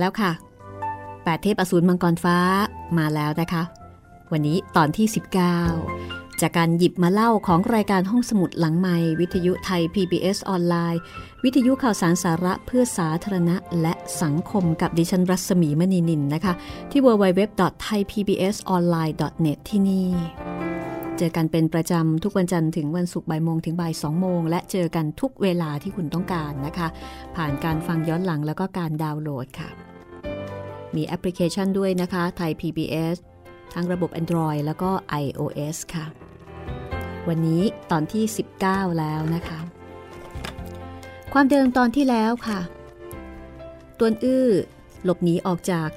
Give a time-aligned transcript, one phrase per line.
[0.00, 0.32] แล้วค่ะ
[1.24, 2.36] แปดเทพอสูรมังกรฟ้า
[2.98, 3.62] มาแล้วนะคะ
[4.32, 5.06] วันนี้ตอนที่
[5.74, 11.00] 19 จากการหยิบมาเล่าของรายการห้องสมุดหลังใหม่ วิทยุไทย PBS ออนไลน์
[11.44, 16.52] วิทยุข่าวสารสาระเพื่อสาธารณะและสังคมกับดิฉันรัศมีมณีนินนะคะ
[16.90, 20.08] ที่ www.thaipbsonline.net ที่นี่
[21.18, 26.88] เจอกันเป็นประจำทุกวันจันทร์ถึงวันศุกร์บ่ายโมงถึงบ่ายสองโมง และเจอกันทุกเวลาที่คุณต้องการนะคะ
[27.36, 29.68] ผ่านการฟังย้อนหลังแล้วก็การดาวน์โหลดค่ะ
[30.96, 33.16] มีแอปพลิเคชันด้วยนะคะ ไทย PBS
[33.74, 34.90] ทั้งระบบ Android แล้วก็
[35.22, 36.06] iOS ค่ะ
[37.28, 38.24] วันนี้ตอนที่
[38.62, 39.58] 19 แล้วนะคะ
[41.32, 42.60] ความเดิมตอนที่แล้วค่ะ
[43.98, 44.46] ตัวอื้อ
[45.04, 45.90] หลบหนีออกจาก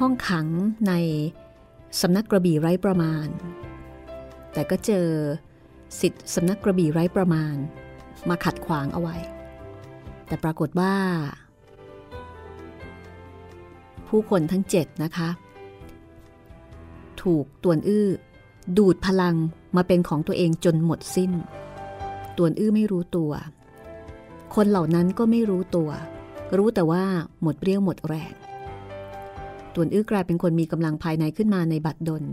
[0.00, 0.46] ห้องขัง
[0.88, 0.92] ใน
[2.00, 3.28] สำนักกระบี่ไร้ประมาณ
[4.52, 5.06] แต่ก็เจอ
[6.00, 7.54] สิทธิ์สำนักกระบี่ไร้ประมาณ
[8.28, 9.16] มาขัดขวางเอาไว้
[10.26, 10.94] แต่ปรากฏว่า
[14.08, 15.28] ผู้คนทั้งเจ็ดนะคะ
[17.22, 18.08] ถูกตวนอื้อ
[18.78, 19.34] ดูดพลัง
[19.76, 21.32] มาเป็นของตัวเองจนหมดสิ้น
[22.36, 23.32] ตวนอื้อไม่รู้ตัว
[24.54, 25.90] คนเหล่านั้นก็ไม่รู้ตัว
[26.56, 27.04] รู้แต่ว่า
[27.42, 28.32] หมดเรี่ยวหมดแรง
[29.74, 32.24] ตวนอื้อกลายเป็นคนมีกำลังภายในขึ้นมาในบัดดล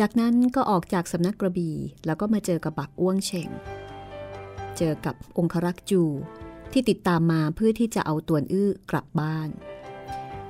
[0.00, 1.74] จากนั้นก็ออกจากสำนักกระบี่
[2.06, 3.48] แล้วก็มาเจอกับบักอ้วงเชง
[4.78, 6.02] เจอกับองครักษ์จู
[6.72, 9.48] ที่ติดตามมาเพื่อที่จะเอาตวนอื้อกลับบ้าน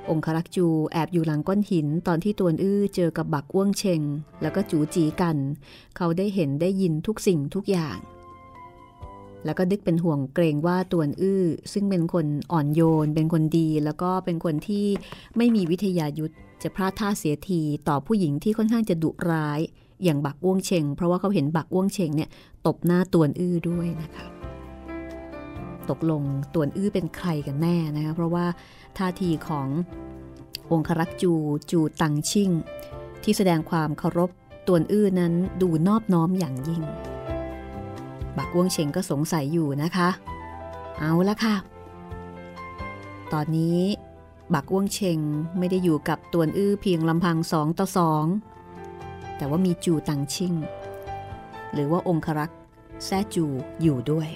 [0.09, 4.01] องครักจูแอบอยู่หลังก้อนหินตอนที่ตวนอื้อเจอกับบักอ้วงเชง
[4.41, 5.37] แล้วก็จูจีกัน
[5.95, 7.97] เขาได้เห็นได้ยินทุกสิ่งทุกอย่าง
[9.45, 11.43] แล้วก็ดึกเป็นห่วงเกรงว่าตวนอื้อ
[11.73, 14.85] ซึ่งเป็นคนอ่อนโยน เป็นคนดี แล้วก็เป็นคนที่
[15.37, 19.59] ไม่มีวิทยายุทธจะพลาดท่าเสียทีต่อผู้หญิงที่ค่อนข้างจะดุร้าย
[20.03, 22.29] อย่างบักอ้วงเชงเพราะว่าเขาเห็นบักอ้วงเชงเนี่ย
[22.65, 24.25] ตบหน้าตวนอื้อด้วยนะคะ
[25.89, 26.23] ตกลง
[26.53, 28.45] ตวนอื้อเป็นใครกันแน่นะคะเพราะว่า
[28.97, 29.67] ท่าทีของ
[30.71, 31.33] องครักษ์จู
[31.71, 32.49] จูตังชิ่ง
[33.23, 34.29] ที่แสดงความเคารพ
[34.67, 36.81] ตวนอื้อนั้นดูนอบน้อมอย่างยิ่ง
[38.37, 40.09] บักว่วงเชงก็สงสัยอยู่นะคะ
[40.99, 41.55] เอาละค่ะ
[43.33, 43.79] ตอนนี้
[44.53, 45.19] บักว่วงเชง
[45.57, 48.25] ไม่ได้อยู่กับตวนอื้อเพียงลำพังสองต่อสอง
[49.37, 50.53] แต่ว่ามีจูตังชิ่ง
[51.73, 52.59] หรือว่าองครักษ์
[53.05, 53.45] แซจู
[53.81, 54.27] อยู่ด้วย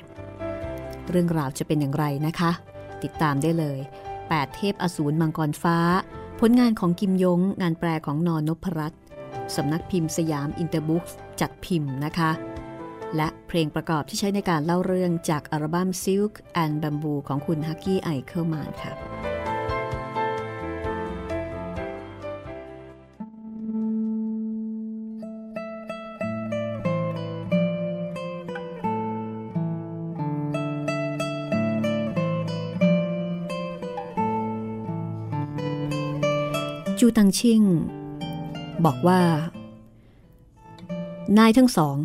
[1.09, 2.51] เรื่องราวจะเป็นอย่างไรนะคะ
[3.03, 3.79] ติดตามได้เลย
[4.21, 5.77] 8 เทพอสูรมังกรฟ้า
[6.39, 9.01] ผลงานของกิมยง งานแปลของนอนนพรัตน์
[9.55, 11.03] สำนักพิมพ์สยามอินเตอร์บุ๊ก
[11.41, 12.31] จัดพิมพ์นะคะ
[13.15, 18.93] และเพลงประกอบที่ใช้ในการเล่าเรื่องจากอัลบั้ม Silk and Bamboo ของคุณฮักกี้ไอเคิลมานค่ะ
[36.99, 37.63] จูตังชิง
[38.85, 39.21] บอกว่า
[41.37, 41.97] นายทั้งสอง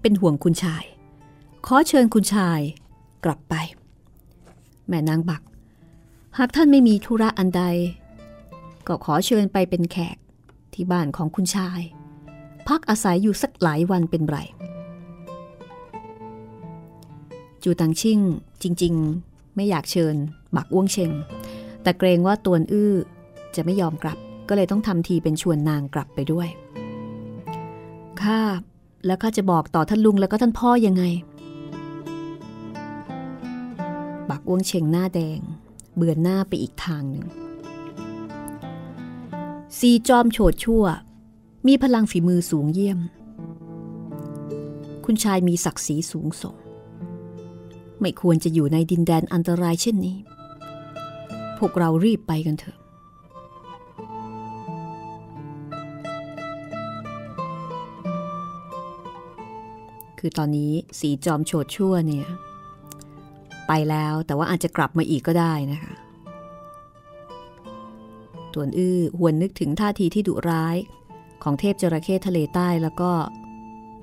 [0.00, 0.84] เป็นห่วงคุณชาย
[1.66, 2.60] ขอเชิญคุณชาย
[3.24, 3.54] กลับไป
[4.88, 5.42] แม่นางบัก
[6.38, 7.62] หากท่านไม่มีธุระอันใด
[8.86, 10.16] ก็ขอเชิญไปเป็นแขก
[10.74, 11.80] ที่บ้านของคุณชาย
[12.68, 14.38] พักอาศัยอยู่สักหลายวันเป็นไร
[17.62, 18.20] จูตังชิง
[18.62, 20.14] จริง ๆ ไม่อยากเชิญ
[20.56, 21.10] บักอ้วงเชง
[21.82, 22.94] แต่เกรงว่าตวนอื้อ
[23.54, 24.18] จะไม่ยอมกลับ
[24.48, 26.48] ก็เลยต้องทำทีเป็นชวนนางกลับไปด้วย
[28.22, 28.40] ข้า
[29.06, 31.04] แล้วข้าจะบอกต่อท่านลุงแล้วก็ท่านพ่อยังไง
[34.28, 35.40] บักอ้วงเชงหน้าแดง
[35.96, 37.26] เบือนหน้าไปอีกทางหนึ่ง
[39.78, 40.84] ซีจอมโฉดชั่ว
[41.66, 42.98] มีพลังฝีมือสูงเยี่ยม
[45.04, 46.56] คุณชายมีศักดิ์ศรีสูงส่ง
[48.00, 50.16] ไม่ควรจะอยู่ในดินแดนอันตรายเช่นนี้
[51.58, 52.77] พวกเรารีบไปกันเถอะ
[60.18, 62.26] คือตอนนี้สีจอมโฉดชั่วเนี่ย
[63.68, 65.92] ไปแล้วแต่ว่าอาจจะกลับมาอีกก็ได้นะคะ
[68.52, 70.76] ตวนอื้อหวนนึกถึงท่าทีที่ดุร้าย
[71.42, 73.10] ของเทพจระเข้ทะเลใต้แล้วก็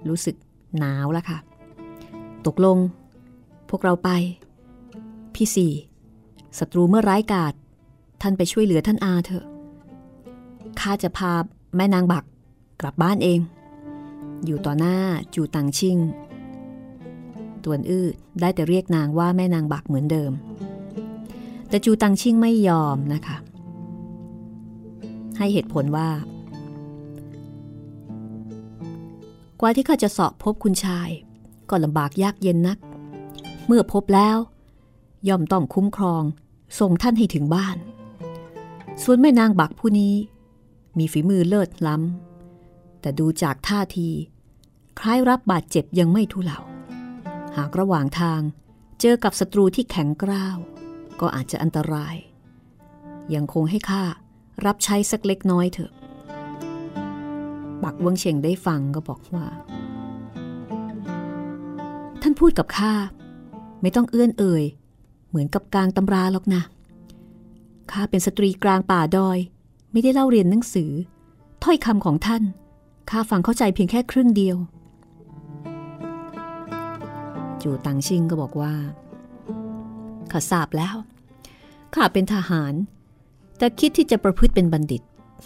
[0.09, 0.35] รู้สึก
[0.79, 1.37] หนาวแล้วค่ะ
[2.45, 2.77] ตกลง
[3.69, 4.09] พวกเราไป
[5.35, 5.73] พี่สี่
[6.59, 7.53] ศัตรูเมื่อร้ายกาจ
[8.21, 9.45] ท่านไปช่วยเหลือท่านอาเถอะ
[10.79, 11.31] ข้าจะพา
[11.75, 12.23] แม่นางบัก
[12.81, 13.39] กลับบ้านเอง
[14.47, 14.97] อยู่ต่อหน้า
[15.35, 15.97] จูตังชิง
[17.63, 18.07] ตวนอื้อ
[18.39, 20.31] ได้แต่เรียกนางว่าแม่นางบักเหมือนเดิม
[21.69, 23.37] แต่จูตังชิงไม่ยอมนะคะ
[25.37, 26.09] ให้เหตุผลว่า
[29.59, 31.09] กว่าที่ข้าจะสอบพบคุณชาย
[31.69, 32.77] ก็ลำบากยากเย็นนัก
[33.67, 34.37] เมื่อพบแล้ว
[35.27, 36.23] ย่อมต้องคุ้มครอง
[36.79, 37.77] ส่งท่านให้ถึงบ้าน
[39.03, 40.15] ส่วนแม่นางบักผู้นี้
[40.97, 44.09] มีฝีมือเลิศล้ำแต่ดูจากท่าที
[44.99, 46.59] คล้ายรับบาดเจ็บยังไม่ทุเลา
[47.55, 48.41] หากระหว่างทาง
[49.01, 50.57] เจอกับศัตรูที่แข็งกร้าว
[51.19, 52.15] ก็อาจจะอันตราย
[53.33, 54.03] ยังคงให้ข้า
[54.65, 55.91] รับใช้สักเล็กน้อยเถอะ
[57.83, 59.45] บักเวงเชงได้ฟังก็บอกว่า
[62.21, 62.93] ท่านพูดกับข้า
[63.81, 64.63] ไม่ต้องเอื้อนเอ่ย
[65.29, 66.61] เหมือนกับกลางตำราหรอกนะ
[67.91, 69.37] ข้าเป็นสตรีกลางป่าดอย
[69.91, 70.91] ไม่ได้เล่าเรียนหนังสือ
[71.63, 72.43] ถ้อยคำของท่าน
[73.09, 74.57] ข้าฟังเข้าใจเพียงแค่ครึ่งเดียว
[77.65, 78.73] จูตังชิงก็บอกว่า
[80.31, 80.95] ข้าทราบแล้ว
[81.93, 82.73] ข้าเป็นทหาร
[83.57, 85.01] แต่คิดที่จะประพฤติเป็นบัณฑิต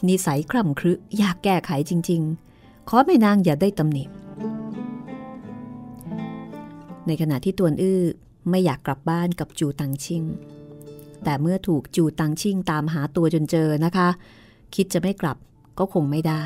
[0.07, 2.21] นิสัยคร่ำครึอยากแก้ไขจริง
[2.55, 4.03] ๆ ขอแม่นางอย่าได้ตำหนิ
[7.07, 8.01] ในขณะที่ตวนอื้อ
[8.49, 10.23] ไม่อยากกลับบ้านกับจูตังชิง
[11.23, 14.09] แต่เมื่อถูกจูตังชิงตามหาตัวจนเจอนะคะ
[14.75, 15.37] คิดจะไม่กลับ
[15.79, 16.45] ก็คงไม่ได้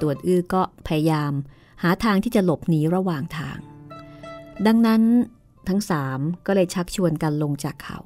[0.00, 1.32] ตวนอื้อก็พยายาม
[1.82, 3.58] หาทางที่จะหลบหนีระหว่างทาง
[4.66, 5.02] ดังนั้น
[5.68, 7.98] ทั้งสามก็เลยชักชวนกันลงจากเขา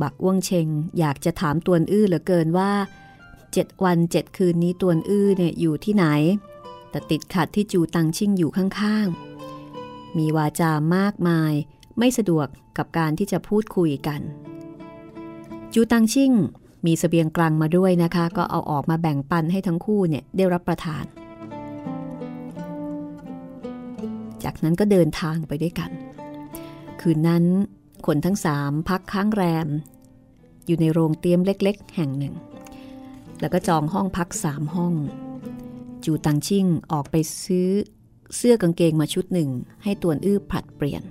[0.00, 0.68] บักอ้วงเชง
[0.98, 2.72] อยากจะถามตวนอื้อเหลือเกินว่า
[3.52, 6.06] เจ็ดวันเจ็ดคืนนี้ตวนอื้อเนี่ยอยู่ที่ไหน
[6.90, 11.52] แต่ติดขัดที่จูตังชิ่งอยู่ข้างๆ มีวาจามากมาย
[11.98, 12.46] ไม่สะดวก
[12.78, 14.20] กับการที่จะพูดคุยกัน
[15.74, 16.32] จูตังชิ่ง
[16.86, 21.04] มีสเสบียงกลางมาด้วยนะคะ ก็เอาออกมาแบ่งปันให้ทั้งคู่เนี่ยได้รับประทาน
[24.50, 25.90] จากนั้นก็เดินทางไปด้วยกัน
[27.00, 27.44] คืนนั้น
[28.06, 29.68] คนทั้งสามพักค้างแรม
[30.66, 32.34] อยู่ในโรงเตี๊ยมเล็กๆ แห่งหนึ่ง
[33.40, 34.94] แล้วก็จองห้องพักสามห้อง
[36.04, 37.68] จูตังชิ่งออกไปซื้อ
[38.36, 39.50] เสื้อกางเกงมาชุดหนึ่ง
[39.82, 41.02] ให้ตวนอื้อผลัดเปลี่ยน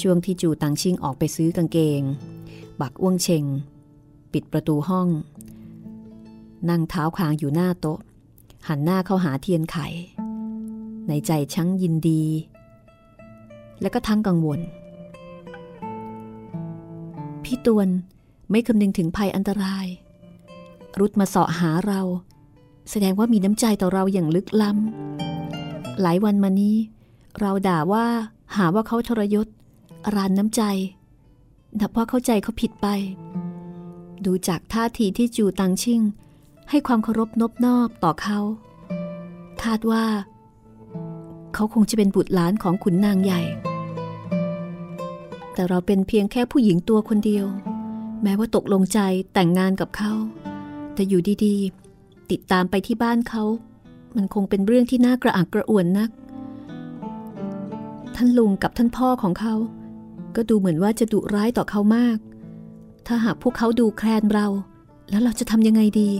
[0.00, 2.02] ช่วงที่จูตังชิ่งออกไปซื้อกางเกง
[2.80, 3.44] บักอ้วงเชง
[4.32, 5.08] ปิดประตูห้อง
[6.68, 7.98] นั่งเท้าคางอยู่หน้าโต๊ะ
[8.68, 9.78] หันหน้าเข้าหาเทียนไข
[11.08, 12.24] ในใจชั้งยินดี
[13.80, 14.60] และก็ทั้งกังวล
[17.44, 17.88] พี่ตวน
[18.50, 19.86] ไม่คำนึงถึงภัยอันตราย
[20.98, 22.00] รุดมาเสาะหาเรา
[22.90, 26.76] แสดงว่ามีน้ำใจต่อเราอย่างลึกล้ำ หลายวันมานี้
[27.40, 28.06] เราด่าว่า
[28.56, 29.46] หาว่าเขาทรยศ
[30.14, 30.62] รานน้ำใจ
[31.80, 32.86] นับว่าเข้าใจเขาผิดไป
[34.24, 36.00] ดูจากท่าทีที่จูตังชิ่ง
[36.70, 38.38] ให้ความเคารพนบนอบต่อเขา
[39.62, 40.04] คาดว่า
[41.54, 43.42] เขาคงจะเป็นบุตรหลานของขุนนางใหญ่
[45.54, 47.46] แต่เราเป็นเพียงแค่ผู้หญิงตัวคนเดียว
[48.22, 48.98] แม้ว่าตกลงใจ
[49.34, 50.12] แต่งงานกับเขา
[50.94, 53.44] แต่อยู่ดีๆ ติดตามไปที่บ้านเขา
[54.16, 56.10] มันคงเป็นเรื่องที่น่ากระอักกระอ่วนนัก
[58.14, 59.54] ท่านลุงกับท่านพ่อของเขา
[60.36, 62.18] ก็ดูเหมือนว่าจะดุร้ายต่อเขามาก
[63.06, 64.46] ถ้าหากพวกเขาดูแคลนเรา
[65.10, 66.10] แล้วเราจะทำยังไงดี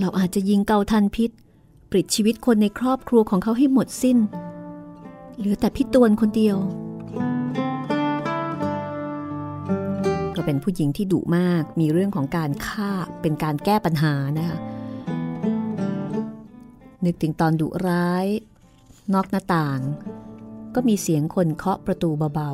[0.00, 1.30] เราอาจจะยิงเกาทันพิษ
[1.90, 4.18] ปลิดชีวิตคนในครอบครัวของเขาให้หมดสิ้น
[5.36, 6.56] เหลือแต่พี่ตวนคนเดียว
[10.34, 12.90] ก็เป็นผู้หญิงที่ดุมากมีเรื่องของการฆ่า
[13.22, 14.58] เป็นการแก้ปัญหานะคะ
[17.04, 18.26] นึกถึงตอนดุร้าย
[19.14, 19.80] นอกหน้าต่าง
[20.74, 22.52] ก็มีเสียงคนเคาะประตูเบา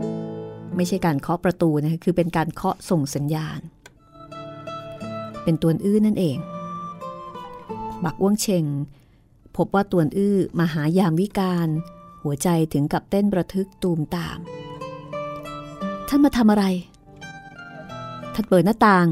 [0.00, 3.60] ๆ ไม่ใช่การเคาะประตูนะคะคือเป็นการเคาะส่งสัญญาณ
[5.44, 6.38] เป็นตัวอื้อนั่นเอง
[8.04, 8.64] บักอ้วงเชง
[9.56, 11.68] พบว่าตัวอื้อมาหายามวิการ
[12.22, 14.38] หัวใจถึงกับเต้นประทึกตูมตาม
[16.08, 16.64] ท่านมาทำอะไร
[18.34, 19.06] ท่านเปิดหน้าต่าง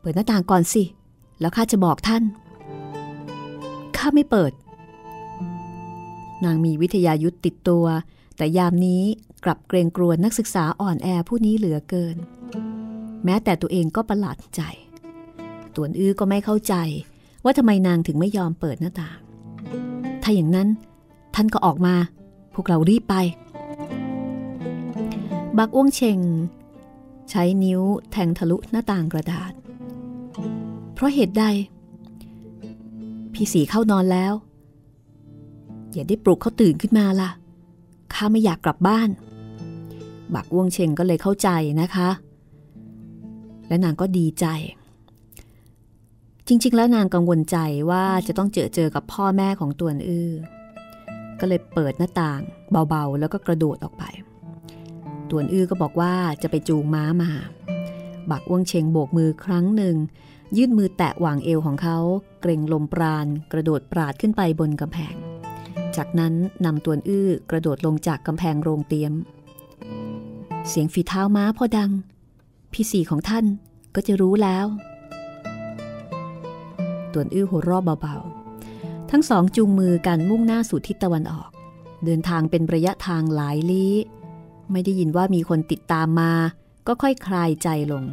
[0.00, 0.82] เปิดหน้าต่างก่อนสิ
[1.40, 2.22] แล้วข้าจะบอกท่าน
[3.96, 4.52] ข้าไม่เปิด
[6.44, 7.84] นางมีวิทยายุทธติดตัว
[8.36, 9.02] แต่ยามนี้
[9.44, 12.16] กลับเกรงกลัวนักศึกษาอ่อนแอผู้นี้เหลือเกิน
[13.24, 14.62] แม้แต่ตัวเองก็ประหลาดใจ
[15.74, 16.74] ตวนอื้อก็ไม่เข้าใจ
[17.48, 19.18] ว่าทำไมนางถึงไม่ยอมเปิดหน้าต่าง
[20.22, 20.68] ถ้าอย่างนั้น
[21.34, 21.94] ท่านก็ออกมา
[22.54, 23.14] พวกเรารีบไป
[25.58, 26.18] บักอ้วงเชง
[27.30, 29.52] ใช้นิ้วแทงทะลุหน้าต่างกระดาษ
[30.94, 31.44] เพราะเหตุใด
[33.32, 34.32] พี่สีเข้านอนแล้ว
[35.92, 37.30] อย่าได้ปลุกเขาตื่นขึ้นมาล่ะ
[38.12, 39.08] ข้าไม่อยากกลับบ้าน
[40.34, 41.48] บักอ้วงเชงก็เลยเข้าใจ
[41.80, 42.08] นะคะ
[43.68, 44.46] และนางก็ดีใจ
[46.50, 47.56] จริง ๆ แล้วนางกังวลใจ
[47.90, 50.32] ว่าจะต้องเจอเจอกับพ่อแม่ของตัวอื้อ
[51.40, 52.40] ก็เลยเปิดหน้าต่าง
[52.88, 54.04] เบาๆ แล้วก็กระโดดออกไป
[55.30, 57.30] ตวนอื้อก็บอกว่าจะไปจูงม้ามา
[58.30, 59.96] บักอ้วงเชงโบกมือครั้งหนึ่ง
[60.56, 61.98] ยื่นมือแตะหว่างเอวของเขา
[62.40, 65.14] เกรงลมปราณ กระโดดปราดขึ้นไปบนกำแพง
[65.96, 69.12] จากนั้นนำตวนอื้อกระโดดลงจากกำแพงโรงเตียม
[70.68, 71.90] เสียงฝีเท้าม้าพอดัง
[72.72, 73.44] พี่สีของท่าน
[73.94, 74.66] ก็จะรู้แล้ว
[77.12, 81.50] ตวนอื้อหัวรอบเบาๆ ทั้งสองจูงมือกันมุ่งหน้าสู่ทิศตะวันออก
[82.04, 83.94] เดินทางเป็นระยะทางหลายลี้
[84.72, 86.32] ไม่ได้ยินว่ามีคนติดตามมา
[86.86, 88.04] ก็ค่อยคลายใจลง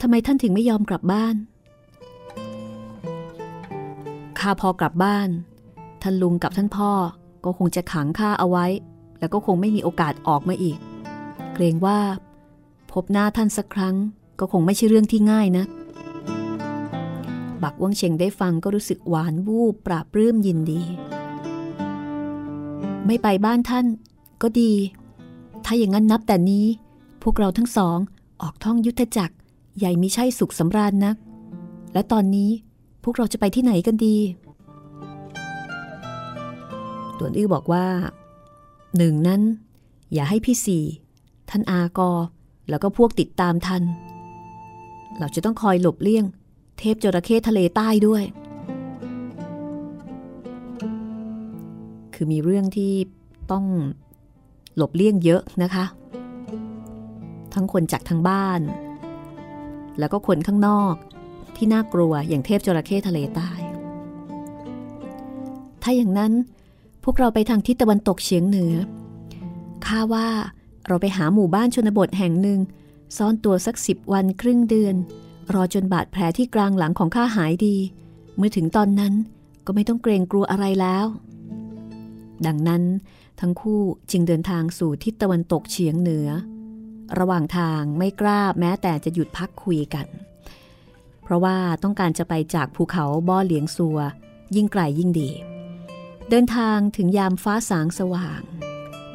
[0.00, 1.34] ทำไมท่านถึงไม่ยอมกลับบ้าน
[4.38, 5.28] ข้าพอกลับบ้าน
[6.02, 6.90] ท่านลุงกับท่านพ่อ
[7.44, 8.66] ก็คงจะขังข้าเอาไว้
[9.18, 10.78] แล้วก็คงไม่มีโอกาสออกมาอีก
[11.54, 11.98] เกรงว่า
[12.92, 13.96] พบหน้าท่านสักครั้ง
[14.38, 15.64] ก็คงไม่ใช่เรื่องที่ง่ายนะ
[17.62, 20.82] บักว่งเชงได้ฟังก็รู้สึกหวานวูบปราบปลื้มยินดี
[23.06, 23.86] ไม่ไปบ้านท่าน
[24.42, 24.72] ก็ดี
[25.64, 26.66] ถ้าอย่างนั้นนับแต่นี้
[27.22, 27.98] พวกเราทั้งสอง
[28.42, 29.34] ออกท่องยุทธจักร
[29.78, 31.16] ใหญ่ม่ใช่สุขสำราญนัก
[31.92, 32.50] และตอนนี้
[33.04, 34.16] พวกเราจะไปที่ไหนกันดี
[37.18, 37.86] ตวนอื้อบอกว่า
[38.96, 39.42] หนึ่งนั้น
[40.12, 40.84] อย่าให้พี่สี่
[41.50, 42.10] ท่านอากอ
[42.68, 43.82] แล้วก็พวกติดตามทัน
[45.18, 46.24] เราจะต้องคอยหลบเลี่ยง
[46.78, 48.24] เทพจระเข้ทะเลใต้ด้วย
[52.14, 52.92] คือมีเรื่องที่
[53.50, 53.64] ต้อง
[54.76, 55.84] หลบเลี่ยงเยอะนะคะ
[57.54, 58.60] ทั้งคนจากทางบ้าน
[59.98, 60.94] แล้วก็คนข้างนอก
[61.56, 63.50] ที่น่ากลัวอย่างเทพจระเข้ทะเลใต้
[65.82, 66.32] ถ้าอย่างนั้น
[67.04, 68.74] พวกเราไปทางทิศตะวันตกเฉียงเหนือ
[69.86, 70.28] ข้าว่า
[70.86, 72.58] เราไปหาหมู่บ้านชนบทแห่งหนึ่ง
[73.16, 74.94] ซ่อนตัวสักสิบวันครึ่งเดือน
[75.54, 77.76] รอจนบาดแผลที่กลางหลังของข้าหายดี
[78.36, 79.14] เมื่อถึงตอนนั้น
[79.66, 81.06] ก็ไม่ต้องเกรงกลัวอะไรแล้ว
[82.46, 82.82] ดังนั้น
[83.40, 86.28] ทั้งคู่จึงเดินทางสู่ทิศตะวันตกเฉียงเหนือ
[87.18, 90.06] ระหว่างทางไม่กล้าแม้แต่จะหยุดพักคุยกัน
[91.22, 93.98] เพราะว่าต้องการจะไปจากภูเขาบ่อเหลียงซัว
[94.56, 95.30] ยิ่งไกลยิ่งดี
[96.30, 98.42] เดินทางถึงยามฟ้าสางสว่าง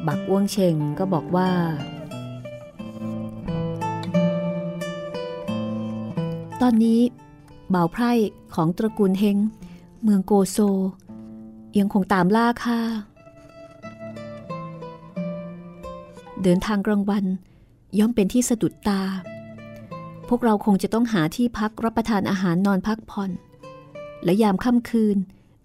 [0.06, 1.50] บักอ้วงเชงก็บอกว่า
[6.66, 7.00] ตอนนี้
[7.74, 8.12] บ่าวไพร่
[8.54, 9.36] ของตระกูลเฮง
[10.02, 10.58] เมืองโกโซ
[11.78, 12.80] ยังคงตามล่าค่ะ
[16.42, 17.24] เดินทางกลางวัน
[17.98, 19.02] ย่อมเป็นที่สะดุดตา
[20.28, 23.30] พวกเราคงจะต้องหาที่พักรับประทานอาหารนอนพักผ่อน
[24.24, 25.16] และยามค่ำคืน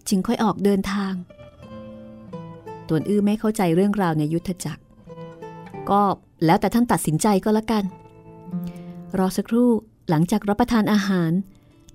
[0.07, 1.13] จึงค่อยออกเดินทาง
[2.87, 4.83] ตวนอื้อไม่เข้าใจเรื่องราวในยุทธจักร
[5.89, 6.01] ก็
[6.45, 7.83] แล้วแต่ท่านตัดสินใจก็แล้วกัน
[9.17, 9.71] รอสักครู่
[10.09, 11.31] หลังจากรับประทานอาหาร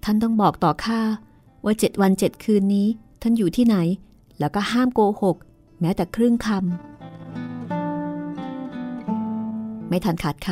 [0.04, 1.00] ท่านต้องบอกต่อข้า
[1.64, 2.86] ว่าเจ็ดวันเจ็ดคืนนี้
[3.22, 3.76] ท่านอยู่ที่ไหน
[4.38, 5.36] แล้วก็ห้ามโกหก
[5.80, 10.48] แม้แต่ครึ่งคำไม่ทันขาดค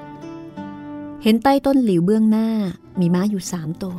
[0.00, 2.48] ำเห็นใต้ต้นหลิวเบื้องหน้า
[3.00, 3.98] มีม้าอยู่สามตัว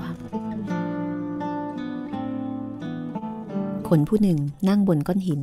[3.88, 4.40] คนผู้หนึ่ง
[4.70, 5.42] นั่งบนก้อนหิน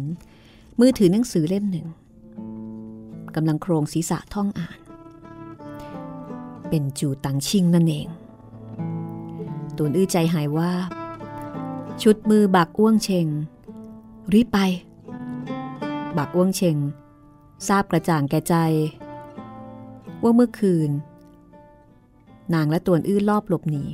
[0.80, 1.86] มือถือหนังสือเล่มหนึ่ง
[3.34, 4.81] กำลังโครงศีรษะท่องอ่าน
[6.74, 8.06] เป็นจูตังชิงนั่นเอง
[9.76, 10.72] ตูนอื้อใจหายว่า
[12.02, 13.26] ชุดมือบักอ้วงเชง
[14.32, 14.58] รีบไป
[16.18, 16.76] บักอ้วงเชง
[17.68, 18.54] ทราบกระจ่างแก่ใจ
[20.22, 20.90] ว่าเมื่อคืน
[22.54, 23.84] นางและตวนอื้อลอบหลบหนี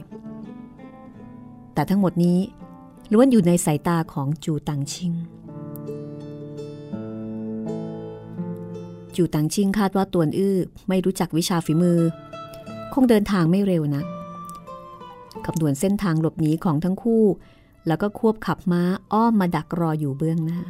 [1.75, 2.39] แต่ทั้งหมดนี้
[3.13, 5.13] ล้วนอยู่ในสายตาของจูตังชิง
[9.17, 10.57] จูตังชิงคาดว่าตวนอื้อ
[10.89, 12.01] ไม่รู้จักวิชาฝีมือ
[13.01, 14.03] งเดินทางไม่เร็วนะ
[15.47, 17.25] คำนวณเส้นทางหลบหนีของทั้งคู่
[17.87, 20.61] แล้วก็ควบขับม้าอ้อมมาดักรออยู่เบื้องหน้า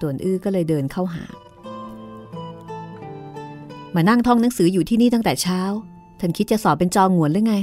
[0.00, 1.24] ต่วนอื้อก็เลยเดินเข้าหา
[3.94, 5.60] มานั่งท่องหนังสืออยู่ที่นี่ตั้งแต่เช้า
[6.20, 7.54] ท่านคิดจะสอบเป็นจองหวนหรือไง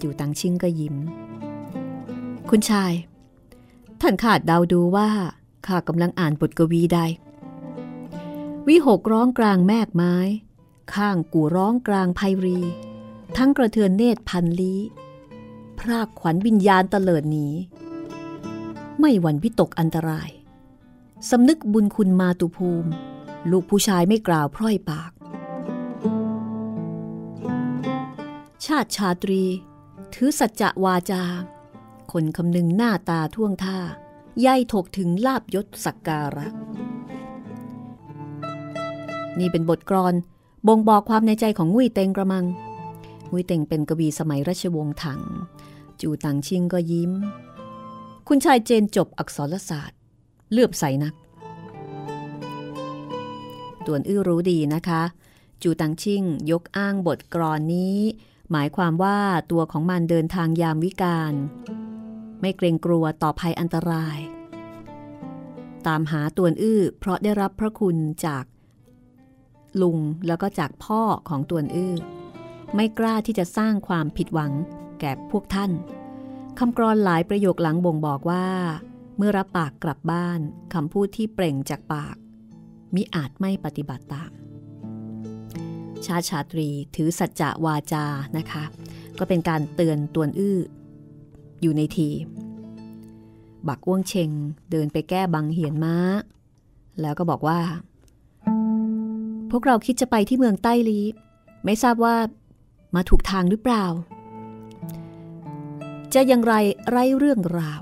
[0.00, 0.96] จูตังชิงก็ยิ้ม
[2.50, 2.92] คุณชาย
[4.00, 5.08] ท่านขาดเดาดูว่า
[5.66, 7.00] ข้ากำลังอ่านบทกวีใด
[8.68, 10.16] วิหกร้องกลางแมกไม้
[10.94, 12.58] ข้างกูร้องกลางไพรี
[13.36, 14.80] ทั้งกระเทือนเนตรพันลี้
[15.78, 17.48] พรากขวัญวิญญาณตเลิดหนี
[19.00, 20.30] ไม่หวั่นวิตกอันตราย
[21.30, 22.90] สำนึกบุญคุณมาตุภูมิ
[23.50, 25.12] ลูกผู้ชายไม่กล่าวพร่อยปาก
[28.64, 29.42] ชาติชาตรี
[30.14, 31.24] ถือสัจจะวาจา
[32.12, 33.78] คนคำนึงหน้าตาท่วงท่า
[34.46, 36.46] ย่ายถกถึงลาบยศสักการะ
[39.38, 40.14] นี่เป็นบทกรอน
[40.66, 42.44] บ่งบอกความในใจของงุยเต็งกระมัง
[43.30, 45.22] งุยเต็งเป็นกวีสมัยราชวงศ์ถัง
[46.00, 47.12] จูตังชิงก็ยิ้ม
[48.28, 49.98] คุณชายเจนจบอักษรศาสตร์
[50.52, 51.14] เลือมใสนัก
[53.86, 55.02] ตวนอื้อรู้ดีนะคะ
[55.62, 57.98] จูตังชิงยกอ้างบทกรอนนี้
[58.50, 59.18] หมายความว่า
[59.50, 61.34] ตัวของมันเดินทางยามวิกาล
[62.42, 64.18] ไม่เกรงกลัวต่อภัยอันตราย
[65.86, 68.44] ตามหาตวนอื้อเพราะได้รับพระคุณจาก
[69.82, 71.94] ลุงแล้วก็จากพ่อของตวนอื้อ
[72.74, 74.52] ไม่กล้าที่จะสร้างความผิดหวัง
[75.00, 75.70] แก่พวกท่าน
[76.58, 78.46] คำกรอนหลายประโยคหลังบ่งบอกว่า
[79.16, 80.40] เมื่อรับปากกลับบ้าน
[80.74, 82.16] คำพูดที่เปล่งจากปาก
[82.94, 84.30] มิอาจไม่ปฏิบัติตาม
[86.06, 88.64] ชาชาตรีถือสัจจะวาจานะคะ
[89.18, 90.58] ก็เป็นการเตือนตวนอื้อ
[91.62, 92.08] อยู่ในที
[93.68, 94.30] บักว่วงเชง
[94.70, 95.96] เดินไปแก้บังเหียนม้า
[97.00, 97.60] แล้วก็บอกว่า
[99.50, 101.00] พวกเราคิดจะไปที่เมืองใต้ลี
[101.64, 102.16] ไม่ทราบว่า
[102.94, 103.84] มาถูกทางหรือเปล่า
[106.14, 106.54] จะอย่างไร
[106.90, 107.80] ไรเรื่องราว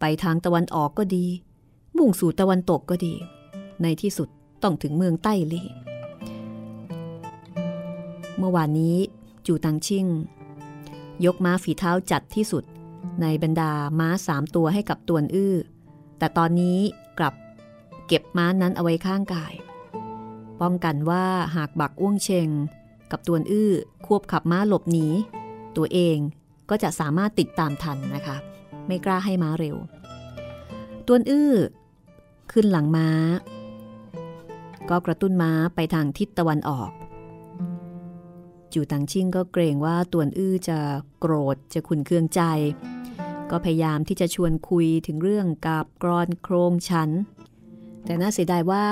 [0.00, 1.26] ไปทางตะวันออกก็ดี
[1.96, 3.14] มุ่งสู่ตะวันตกก็ดี
[3.82, 4.28] ในที่สุด
[4.62, 5.62] ต้องถึงเมืองใต้ลี
[8.38, 8.96] เมื่อวานนี้
[9.46, 10.06] จูตังชิง
[11.24, 12.64] ยกม้าฝีเท้าจัดที่สุด
[13.20, 15.56] ในบรรดาม้าสามตัวให้กับตวนอื้อ
[16.18, 16.78] แต่ตอนนี้
[17.18, 17.34] กลับ
[18.06, 19.54] เก็บม้านั้นเอาไว้ข้างกาย
[20.60, 21.24] ป้องกันว่า
[21.56, 22.48] หากบักอ้วงเชง
[23.10, 23.72] กับตัวอื้อ
[24.06, 25.06] ควบขับม้าหลบหนี
[25.76, 26.18] ตัวเอง
[26.70, 28.36] ก็จะสามารถติดตามทันนะคะ
[28.86, 29.76] ไม่กล้าให้ม้าเร็ว
[31.06, 31.52] ตัวอื้อ
[32.52, 33.08] ขึ้นหลังม้า
[34.90, 36.90] ก็กระตุ้นม้าไปทางทิศตะวันออก
[38.72, 40.78] จูตังชิ่งก็เกรงว่าตัวอื้อจะ
[41.20, 42.42] โกรธจะขุนเคืองใจ
[43.54, 47.10] ก็พยายามที่จะชวนคุยถึงเรื่องกับกรอนโครงฉัน
[48.04, 48.86] แต่น่าเสียดายว่า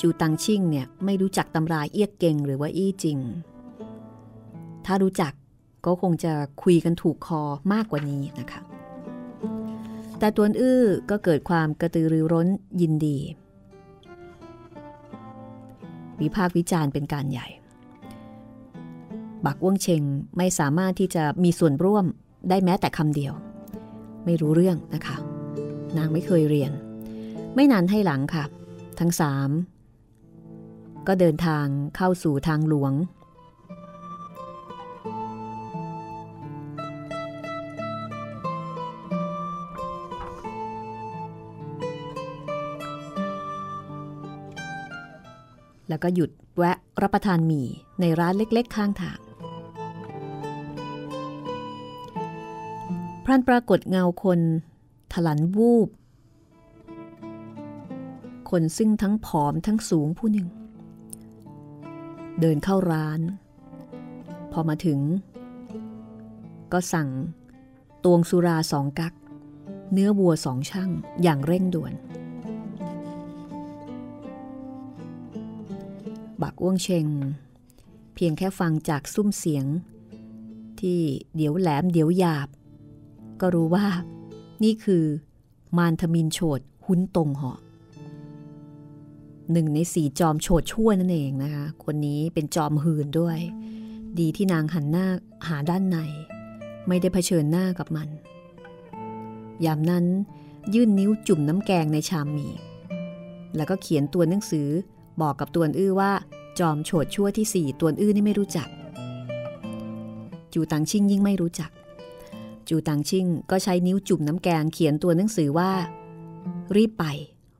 [0.00, 3.18] จูตังชิ่งเนี่ยไม่รู้จักตำราเอียกเก่งหรือว่าอี้จริง
[4.86, 5.32] ถ้ารู้จัก
[5.86, 7.42] ก็คงจะคุยกันถูกคอ
[7.72, 8.60] มากกว่านี้นะคะ
[10.18, 12.48] แต่ตัวอื้อก็เกิดความกระตือรือร้น
[12.80, 13.18] ยินดี
[16.20, 17.48] วิพากษ์วิจารณ์เป็นการใหญ่
[19.44, 20.02] บักว่งเชง
[20.36, 22.04] ไม่สามารถที่จะมีส่วนร่วม
[22.48, 23.34] ได้แม้แต่คำเดียว
[24.24, 25.16] ไม่รู้เรื่องนะคะ
[25.96, 26.72] นางไม่เคยเรียน
[27.54, 28.44] ไม่นานให้หลังค่ะ
[29.00, 29.50] ทั้งสาม
[31.06, 32.92] ก็เดินทางเข้าสู่ทางหลวง
[45.88, 47.66] แล้วก็หยุดแวะรับประทานหมี่
[48.00, 49.18] ในร้านเล็ก ๆ ข้างทาง
[53.32, 54.40] พรันปรากฏเงาคน
[55.12, 55.88] ถลันวูบ
[58.50, 60.48] คนซึ่งทั้งผอมทั้งสูงผู้หนึ่ง
[62.40, 63.20] เดินเข้าร้าน
[64.52, 65.00] พอมาถึง
[66.72, 67.08] ก็สั่ง
[68.04, 69.14] ตวงสุราสองกัก
[69.92, 70.90] เนื้อวัวสองช่าง
[71.22, 71.92] อย่างเร่งด่วน
[76.42, 77.06] บักอ้วงเชง
[78.14, 79.66] เพียงแค่ฟังจากซุ้มเสียง
[80.80, 81.00] ที่
[81.36, 82.48] เดี๋ยวแหลมเดี๋ยวหยาบ
[83.40, 83.86] ก็รู้ว่า
[84.62, 85.04] นี่คือ
[85.78, 87.52] มารทมินโฉดหุ้นตรงหอ
[89.52, 93.38] หนึ่งในสี่จอมโฉดชั่วนั่นเองนะคะ คนนี้เป็นจอมหืนด้วย
[94.18, 95.06] ดีที่นางหันหน้า
[95.48, 95.98] หาด้านใน
[96.88, 98.08] ไม่ได้เผชิญหน้ากับมัน
[99.64, 100.06] ยามนั้น
[100.74, 102.52] ยื่นนิ้วจุ่มน้ำแกงในชามหมี่
[103.56, 104.68] แล้วก็เขียนตัวหนังสือ
[105.20, 106.12] บอกกับตัวอื้อว่า
[106.58, 108.68] จอมโฉดชั่วที่สี่ตัวอื้อนี่ไม่รู้จัก
[110.52, 111.70] จูตังชิ่งยิ่งไม่รู้จัก
[112.70, 115.72] จูตังชิ่งก็ใช้นิ้วจุ่มน้ำแกงเขียนตัวหนังสือว่า
[116.76, 117.04] รีบไป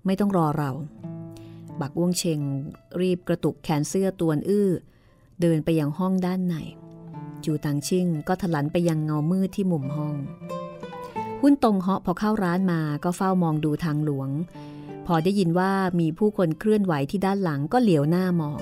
[0.07, 0.71] ไม่ต้องรอเรา
[1.81, 2.41] บักว่วงเชง
[3.01, 4.71] รีบกระตุกแขนเสื้อตัวอื้อ
[5.41, 6.55] เดินไปยังห้องด้านใน
[7.45, 10.15] จูตังชิ่งก็ถลันไปยังเงามืดที่มุมห้อง
[11.41, 14.29] หุ้นตรงเหาะพอเข้าร้านมาก็เฝ้ามองดูทางหลวง
[15.07, 18.61] พอได้ยินว่ามีผู้คนเคลื่อนไหวที่ด้านหลังก็เหลียวหน้ามอง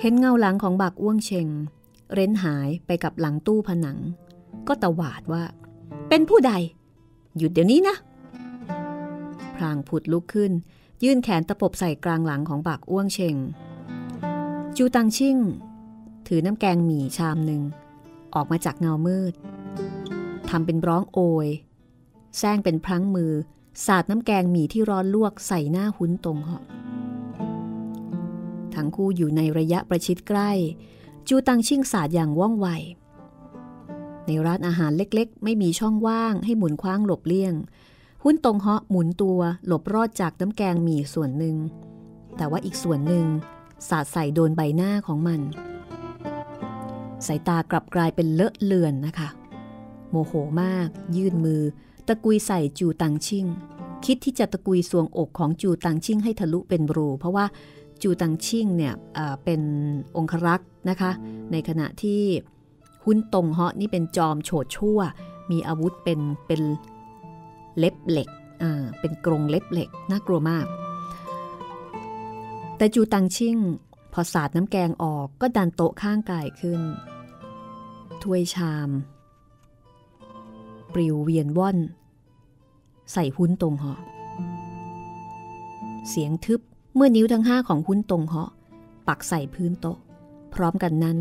[0.00, 1.48] เห็นเงาหลังของบักอ้วงเชง
[2.14, 3.98] เร้นหายไปกับหลังตู้ผนัง
[4.68, 5.42] ก็ตวาดว่า
[6.08, 6.52] เป็นผู้ใด
[7.36, 7.96] หยุดเดี๋ยวนี้นะ
[9.56, 10.52] พรางผุดลุกขึ้น
[11.04, 13.36] ยื่นแขนตะปบใส่กลางหลังของบักอ้วงเชง
[14.76, 15.38] จูตังชิ่ง
[16.26, 17.62] ถือน้ำแกงหมี่ชามหนึ่ง
[18.34, 19.34] ออกมาจากเงามืด
[20.48, 21.48] ทำเป็นร้องโอย
[22.38, 23.32] แซงเป็นพลั้งมือ
[23.86, 26.64] สาดน้ำแกงหมี่ที่ร้อนลวกใส่หน้าหุ้นตรงเหาะ
[28.74, 30.50] ทั้งคู่อยู่ในระยะประชิดใกล้
[31.28, 32.68] จูตังชิ่งสาดอย่างว่องไว
[34.28, 37.54] ในร้านอาหารเล็กๆ ไม่มีช่องว่างให้หมุนคว้างหลบเลี่ยง
[38.24, 41.56] หุ้นตรงเหาะหมุนตัวหลบรอดจากน้ำแกงหมี่ส่วนหนึ่ง
[42.36, 43.26] แต่ว่าอีกส่วนหนึ่ง
[43.88, 45.40] สาดใส่โดนใบหน้าของมัน
[47.26, 49.28] สายตากลับกลายเป็นเลอะเลือนนะคะ
[50.10, 51.62] โมโหมาก ยื่นมือ
[52.06, 53.46] ตะกุยใส่จูตังชิ่ง
[54.04, 57.44] คิดที่จะตะกุยสวงอกของจูตังชิ่งให้ทะลุเป็นรู เพราะว่า
[58.02, 58.94] จูตังชิ่งเนี่ย
[59.44, 59.60] เป็น
[60.16, 61.10] องครักษ์นะคะ
[61.52, 62.22] ในขณะที่
[63.10, 64.98] หุ้นตงเหาะนี่เป็นจอมโฉดชั่ว
[65.50, 66.62] มีอาวุธเป็นเป็น
[67.78, 68.28] เล็บเหล็ก
[68.62, 70.66] อ่าเป็นกรงเล็บเหล็กน่ากลัวมาก
[72.76, 73.56] แต่จูตังชิ่ง
[74.12, 76.80] พอสาดน้ำแกงออกก็ดันโต๊ะข้างกายขึ้น
[78.22, 78.90] ถ้วยชาม
[80.92, 81.78] ปลิวเวียนว่อน
[83.12, 84.00] ใส่หุ้นตรงเหาะ
[86.08, 86.60] เสียงทึบ
[86.94, 88.50] เมื่อนิ้วทั้งห้าของหุ้นตรงเหาะ
[89.08, 89.98] ปักใส่พื้นโต๊ะ
[90.54, 91.18] พร้อมกันนั้น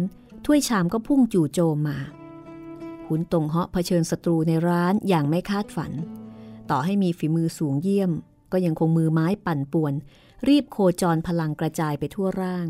[0.50, 1.98] ถ้วยชามก็พุ่งจู่โจมมา
[3.08, 5.92] หุนตรงเหาะเผชิญศัตรูในร้านอย่างไม่คาดฝัน
[6.70, 8.12] ต่อให้มีฝีมือสูงเยี่ยม
[8.52, 9.94] ก็ยังคงมือไม้ปั่นป่วน
[10.48, 12.68] รีบโคจรพลังกระจายไปทั่วร่าง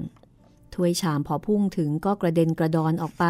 [0.74, 3.26] ถ้วยชามพอพุ่งถึงก็กระเด็นกระดอนออกไป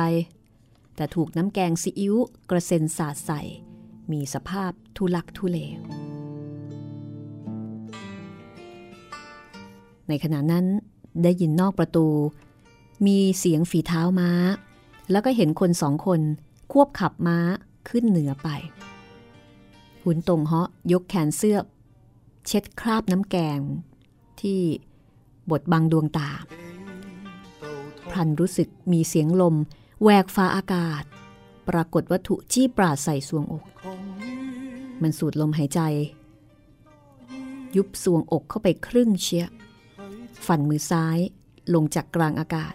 [0.96, 2.16] แต่ถูกน้ำแกงซีอิ๊ว
[2.50, 3.42] กระเซ็นสาดใส่
[4.12, 5.58] มีสภาพทุลักทุเล
[10.08, 10.66] ในขณะนั้น
[11.24, 12.08] ได้ยินนอกประตู
[13.06, 14.32] มีเสียงฝีเท้าม้า
[15.12, 16.22] แล้วก็เห็นคนสองคน
[16.72, 17.38] ควบขับม้า
[17.90, 18.50] ขึ้นเหนือไป
[20.04, 21.58] หุนตรงเหาะยกแขนเสื้อ
[22.48, 23.60] เช็ดคราบน้ำแกง
[24.42, 24.60] ที่
[25.50, 26.30] บดบังดวงตา
[28.10, 29.56] พรันรู้สึกมีเสียงลม
[30.02, 31.04] แหวกฟ้าอากาศ
[31.70, 33.64] ปรากฏวัตถุจี้ปราดใส่สวงอก
[35.02, 35.80] มันสูดลมหายใจ
[37.76, 39.46] ยุบสวงอกเข้าไปครึ่งเชีย
[40.46, 41.18] ฝันมือซ้าย
[41.74, 42.74] ลงจากกลางอากาศ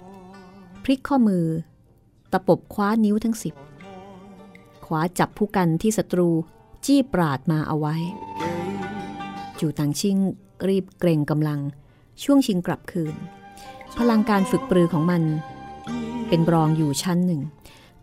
[0.84, 1.46] พลิกข้อมือ
[2.32, 3.54] ตะปบคว้านิ้วทั้งสิบ
[4.86, 6.28] คว้าจับผู้กันที่ศัตรู
[6.84, 7.94] จี้ปราดมาเอาไว้
[9.60, 10.16] จูตังชิง
[10.68, 11.60] รีบเกรงกำลัง
[12.22, 13.14] ช่วงชิงกลับคืน
[13.98, 15.22] พลังการฝึกปรือของมัน
[16.28, 17.42] เป็นรองอยู่ชั้นหนึ่ง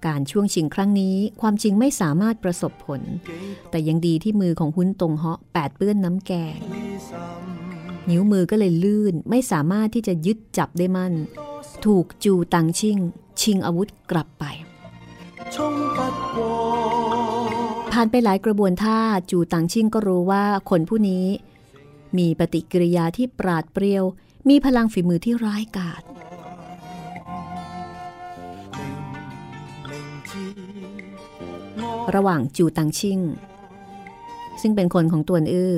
[0.08, 3.02] การช่วงชิงครั้งนี้ความจริงไม่สามารถประสบผล
[3.70, 6.58] แต่ยังดีที่มือของหุ้นตรงเหาะแปดเปื้อนน้ำแกง
[8.10, 11.14] นิ้วมือก็เลยลื่นไม่สามารถที่จะยึดจับได้มั่น
[11.86, 12.98] ถูกจูตังชิง
[13.42, 14.44] ชิงอาวุธกลับไป
[17.94, 19.00] ผ่านไปหลายกระบวนท่า
[19.32, 21.26] จูตังชิงก็รู้ว่าคนผู้นี้
[22.18, 24.04] มีปฏิกิริยาที่ปราดเปรียว
[24.50, 26.02] มีพลังฝีมือที่ร้ายกาจ
[32.16, 33.20] ระหว่างจูตังชิง
[34.62, 35.76] ซึ่งเป็นคนของตัวอื้อ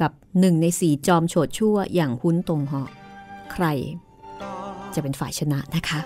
[0.00, 2.82] กับหนึ่งในสี่จอมโฉดชั่วอย่างหุ้นตรงหอ
[3.52, 3.64] ใคร
[4.94, 6.00] จะเป็นฝ่ายชนะนะคะ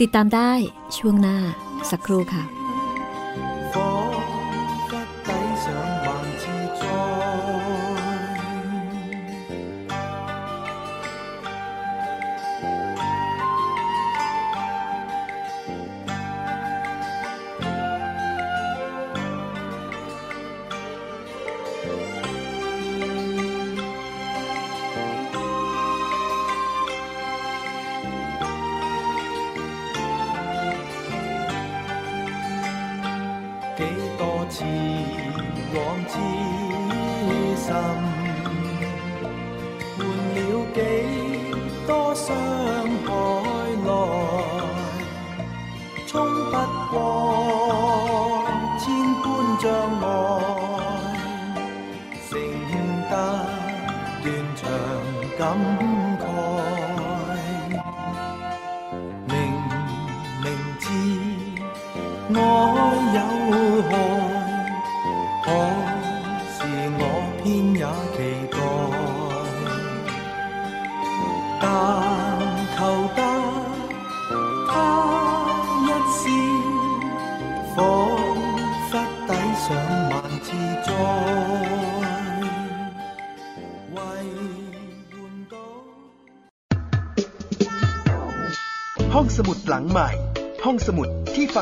[0.00, 0.50] ติดตามได้
[0.98, 1.38] ช่วงหน้า
[1.90, 2.61] สักครู่ค่ะ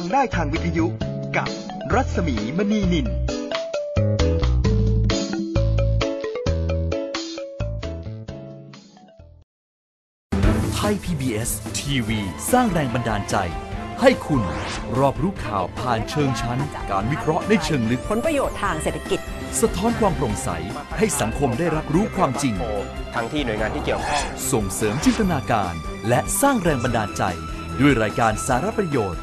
[0.00, 0.86] ฟังได้ทางวิทยุ
[1.36, 1.48] กับ
[1.94, 3.06] รัศมีมณีนิน
[10.74, 12.20] ไทย PBS ทีวี
[12.52, 13.36] สร้างแรงบันดาลใจ
[14.00, 14.42] ให้คุณ
[14.98, 16.58] รอบรู้ข่าวผ่านเชิงชั้น
[16.90, 19.20] การวิเคราะห์ในเชิงลึก ผลประโยชน์ทางเศรษฐกิจ
[19.60, 20.48] สะท้อนความโปร่งใส
[20.98, 22.54] ให้สังคมได้รับรู้ความจริง
[23.14, 25.74] ทั้งที่หน่วยงานที่เกี่ยวข้องส่งเสริมจินตนาการ
[26.08, 27.22] และสร้างแรงบันดาลใจ
[27.80, 29.22] ด้วยรายการสารประโยชน์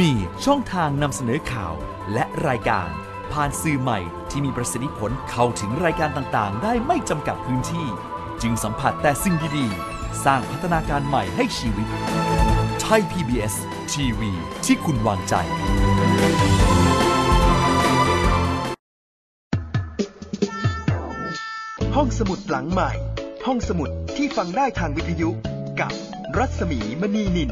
[0.00, 0.12] มี
[0.44, 1.74] ช่องทางนำเสนอข่าว
[2.12, 2.88] และรายการ
[3.32, 3.98] ผ่านสื่อใหม่
[4.30, 7.86] ที่มีประสิทธิผลเข้าถึงรายการต่างๆ ได้ไม่จำกัดพื้นที่
[8.42, 11.88] จึงสัมผัสแต่สิ่งดีๆ สร้างพัฒนาการใหม่ให้ชีวิต
[12.80, 13.54] ไทย PBS
[13.92, 14.30] ทีวี
[14.64, 15.34] ที่คุณวางใจ
[21.96, 22.90] ห้องสมุดหลังใหม่
[23.46, 25.30] ห้องสมุดที่ฟังได้ทางวิทยุ
[25.80, 25.92] กับ
[26.38, 27.50] รัศมีมณีนิน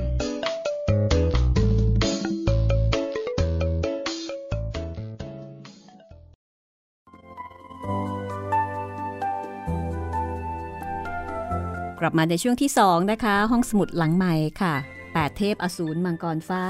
[12.00, 14.74] กลับมาในช่วงที่ 2 นะคะ ห้องสมุดหลังใหม่ค่ะ
[15.06, 16.64] 8 เทพอสูรมังกรฟ้า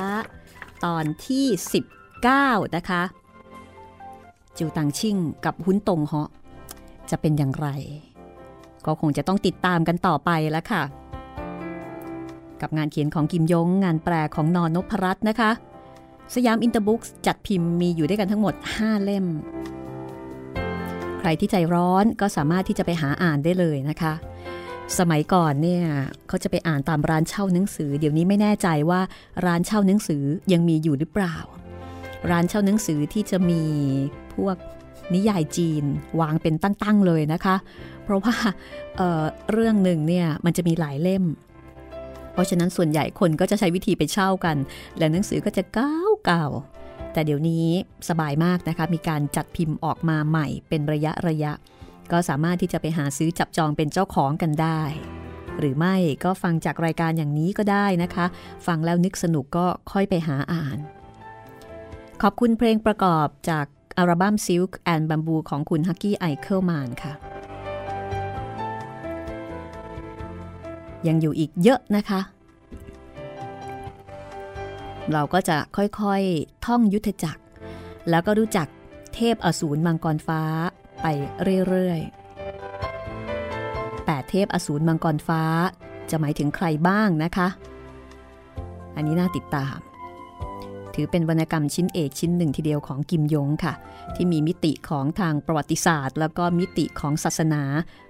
[0.85, 1.47] ตอนที่
[2.09, 3.03] 19 นะคะ
[4.57, 6.31] จิวตังชิ่งกับหุ้นตงเหาะ
[7.11, 7.69] จะเป็นอย่างไร
[8.87, 10.83] ก็คงจะต้องติดตามกันต่อไปแล้วค่ะ
[12.61, 15.51] กับงานเขียนของกิมยง งานแปลของนอนนพรัตน์นะคะ
[16.35, 19.27] สยามอินเตอร์บุ๊กจัดพิมพ์มีอยู่ด้วยกันทั้งหมด 5 เล่ม
[21.19, 24.13] ใครที่ใจร้อนก็สามารถที่จะไปหาอ่านได้เลยนะคะ
[24.99, 25.85] สมัยก่อนเนี่ย
[26.29, 29.01] เขาจะไปอ่านตามร้านเช่าหนังสือ เดี๋ยวนี้ไม่แน่ใจว่า
[29.47, 30.23] ร้านเช่าหนังสือ
[30.53, 31.37] ยังมีอยู่หรือเปล่า
[32.31, 33.63] ร้านเช่าหนังสือที่จะมี
[34.35, 34.57] พวก
[35.15, 35.85] นิยายจีน
[36.21, 37.57] วางเป็นตั้งๆเลยนะคะ
[38.05, 38.35] เพราะว่า
[38.97, 41.25] เเรื่องหนึ่งเนี่ยมันจะมีหลายเล่ม
[42.33, 44.57] เพราะฉะนั้นส่วนใหญ่คนก็จะใช้วิธีไปเช่ากัน
[44.99, 46.47] และหนังสือก็จะเก้าเก่า
[47.13, 47.67] แต่เดี๋ยวนี้
[48.09, 51.53] สบายมากนะคะ มีการจัดพิมพ์ออกมาใหม่เป็นระยะระยะ
[52.13, 54.83] ก็สามารถที่จะไปหาซื้อจับจองเป็นเจ้าของกันได้
[55.59, 58.27] หรือไม่ก็ฟังจากรายการอย่างนี้ก็ได้นะคะ
[58.67, 60.79] ฟังแล้วนึกสนุกก็ค่อยไปหาอ่าน
[62.23, 63.67] ขอบคุณเพลงประกอบจาก
[63.99, 67.13] อัลบั้ม Silk and Bamboo ของคุณฮักกี้ไอเคิลมานค่ะ
[71.07, 72.21] ยังอยู่อีกเยอะนะคะ
[75.13, 77.43] เราก็จะค่อยๆท่องยุทธจักร
[78.11, 78.67] แล้วก็รู้จัก
[79.15, 80.43] เทพอสูรมังกรฟ้า
[81.03, 81.07] ไป
[81.69, 85.43] เรื่อยๆแปดเทพอสูรมังกรฟ้า
[86.11, 87.49] จะหมายถึงใครบ้างนะคะ
[88.97, 89.77] อันนี้น่าติดตาม
[90.95, 93.75] ถือเป็นวรรณกรรมชิ้นเอกชิ้นหนึ่งทีเดียวของกิมยงค่ะ
[94.15, 97.63] ที่มีมิติของทางประวัติศาสตร์ แล้วก็มิติของศาสนา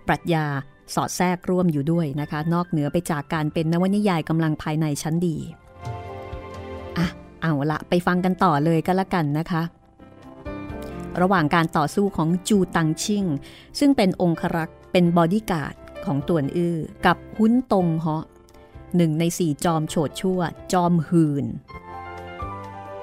[0.06, 0.46] ปรัชญา
[0.94, 5.36] สอดแทรกร่วมอยู่ด้วยนะคะ นอกเหนือไปจากการเป็นนวนิยายกำลังภายในชั้นดี
[6.98, 7.06] อะ
[7.42, 9.62] เอาละไปฟังกันต่อเลยก็แล้วกันนะคะ
[11.20, 13.24] ระหว่างการต่อสู้ของจูตังชิง
[13.78, 16.76] ซึ่งเป็นองครักษ์เป็นบอดี้การ์ดของตวนอื้อ
[17.06, 18.24] กับหุ้นตงเหาะ
[18.96, 20.40] หนึ่งในสี่จอมโฉดชั่ว
[20.72, 21.46] จอมหืน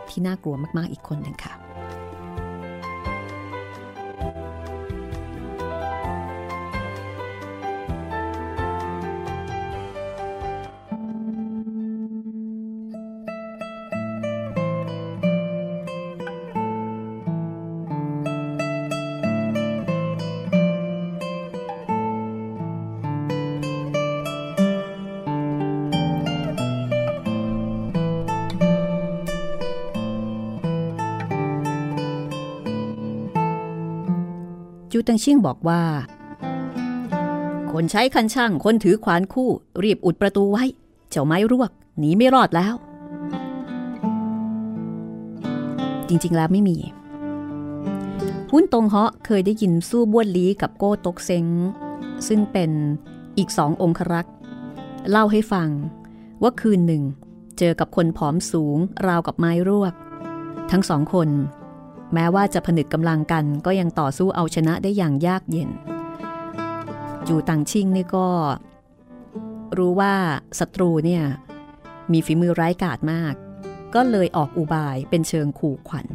[0.09, 1.64] ที่น่ากลัวมากๆอีกคนหนึ่งค่ะ
[35.07, 35.81] ตังชิ่งบอกว่า
[37.71, 39.49] คนใช้คันช่างคนถือขวานคู่
[39.83, 40.63] รีบอุดประตูไว้
[41.09, 42.75] เจ้าไม้รวกหนีไม่รอดแล้ว
[46.07, 46.77] จริงๆแล้วไม่มี
[48.51, 51.45] หุ้นตงเหาะเคยได้ยินสู้บ้วนลีกับโก้ตกเซง
[52.27, 52.71] ซึ่งเป็น
[53.37, 54.33] อีกสององครักษ์
[55.09, 55.69] เล่าให้ฟัง
[56.41, 57.03] ว่าคืนหนึ่ง
[57.57, 59.93] เจอกับคนผอมสูงราวกับไม้รวก
[60.71, 61.29] ทั้งสองคน
[62.13, 65.69] แม้ว่าจะผนึกกำลังกันก็ยังต่อสู้เอาชนะได้อย่างยากเย็น
[67.27, 68.27] จูตังชิงนี่ก็
[69.77, 70.13] รู้ว่า
[70.59, 71.23] ศัตรูเนี่ย
[72.11, 73.33] มีฝีมือร้ายกาจมาก
[73.95, 76.07] ก็เลยออกอุบายเป็นเชิงขู่ขวัญ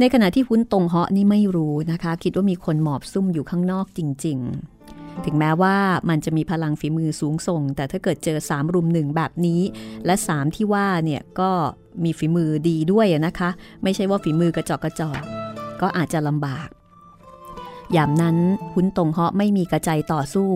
[0.00, 4.79] ในขณะที่หุ้นตรงเหาะนี่ไม่รู้นะคะ คิดว่ามีคนหมอบซุ่มอยู่ข้างนอกจริง ๆ
[5.24, 5.76] ถึงแม้ว่า
[6.08, 9.60] มันจะมีพลังฝีมือสูงส่ง แต่ถ้าเกิดเจอสามรุมหนึ่งแบบนี้
[10.06, 11.50] และสามที่ว่าเนี่ยก็
[12.04, 13.50] มีฝีมือดีด้วยนะคะ
[13.82, 15.22] ไม่ใช่ว่าฝีมือกระจอกกระจอก
[15.80, 16.68] ก็อาจจะลำบาก
[17.96, 18.36] ยามนั้น
[18.74, 20.50] หุนตรงเหาะไม่มีกระใจต่อสู้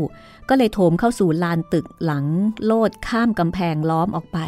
[0.49, 2.25] ก็เลยโถมเข้าสู่ลานตึกหลัง
[2.64, 4.38] โลดข้ามกำแพงล้อมออกไป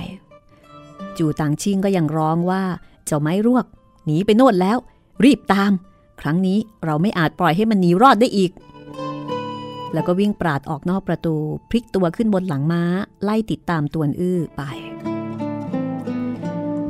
[1.18, 2.62] จู่ต่างชิงก็ยังร้องว่า
[3.06, 3.66] เจ้าไม้รวก
[4.04, 4.78] หนีไปโน่นแล้ว
[5.24, 5.72] รีบตาม
[6.20, 8.50] ครั้งนี้เราไม่อาจปล่อยให้มันหนีรอดได้อีก
[9.96, 11.36] แล้วก็วิ่งปราดออกนอกประตู
[11.70, 12.82] พลิกตัวขึ้นบนหลังม้า
[13.22, 14.62] ไล่ติดตามตวนอื้อไป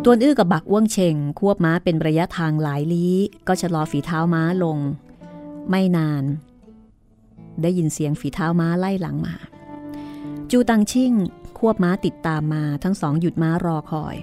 [0.04, 3.14] ตวนอื้อกับบักอ้วงเชงควบม้าเป็นระยะทางหลายลี้
[3.48, 4.78] ก็ชะลอฝีเท้าม้าลง
[5.70, 6.24] ไม่นาน
[7.62, 9.34] ได้ยินเสียงฝีเท้าม้าไล่หลังมา
[10.50, 11.12] จูตังชิ่ง
[11.58, 14.16] ควบม้าติดตามมาทั้งสองหยุดม้ารอคอย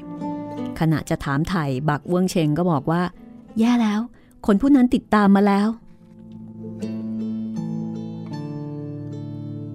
[0.80, 3.02] ขณะจะถามไถ่บักเวิงเชงก็บอกว่า
[3.60, 4.02] แย่แล้ว
[4.46, 5.68] คนผู้นั้นติดตามมาแล้ว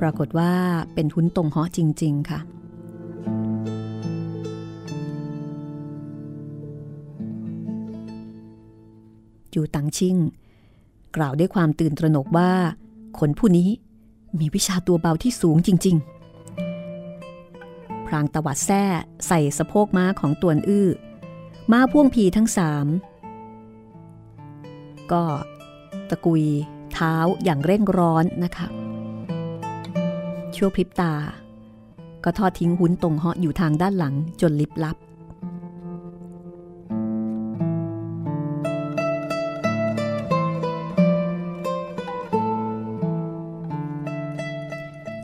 [0.01, 0.53] ปรากฏว่า
[0.95, 2.41] เป็นทุนตรงเหาะจริง ๆ ค่ะ
[9.53, 10.17] จูตังชิ่ง
[11.17, 12.53] กล่าวด้วยความตื่นตระหนกว่า
[13.19, 13.69] คนผู้นี้
[14.39, 16.07] มีวิชาตัวเบาที่สูงจริง ๆ
[18.07, 18.83] พรางตวัดแส้
[19.27, 20.89] ใส่สะโพกม้าของตวนอื้อ
[21.73, 22.87] ม้าพ่วงผีทั้งสาม
[25.13, 25.25] ก็
[26.11, 26.45] ตะกุย
[26.93, 28.67] เท้าอย่างเร่งร้อนนะคะ
[30.59, 31.14] ชั่วพริบตา
[32.25, 34.97] ก็ทอดทิ้งหุ้นตรงเหาะอยู่ทางด้านหลังจนลิบลับ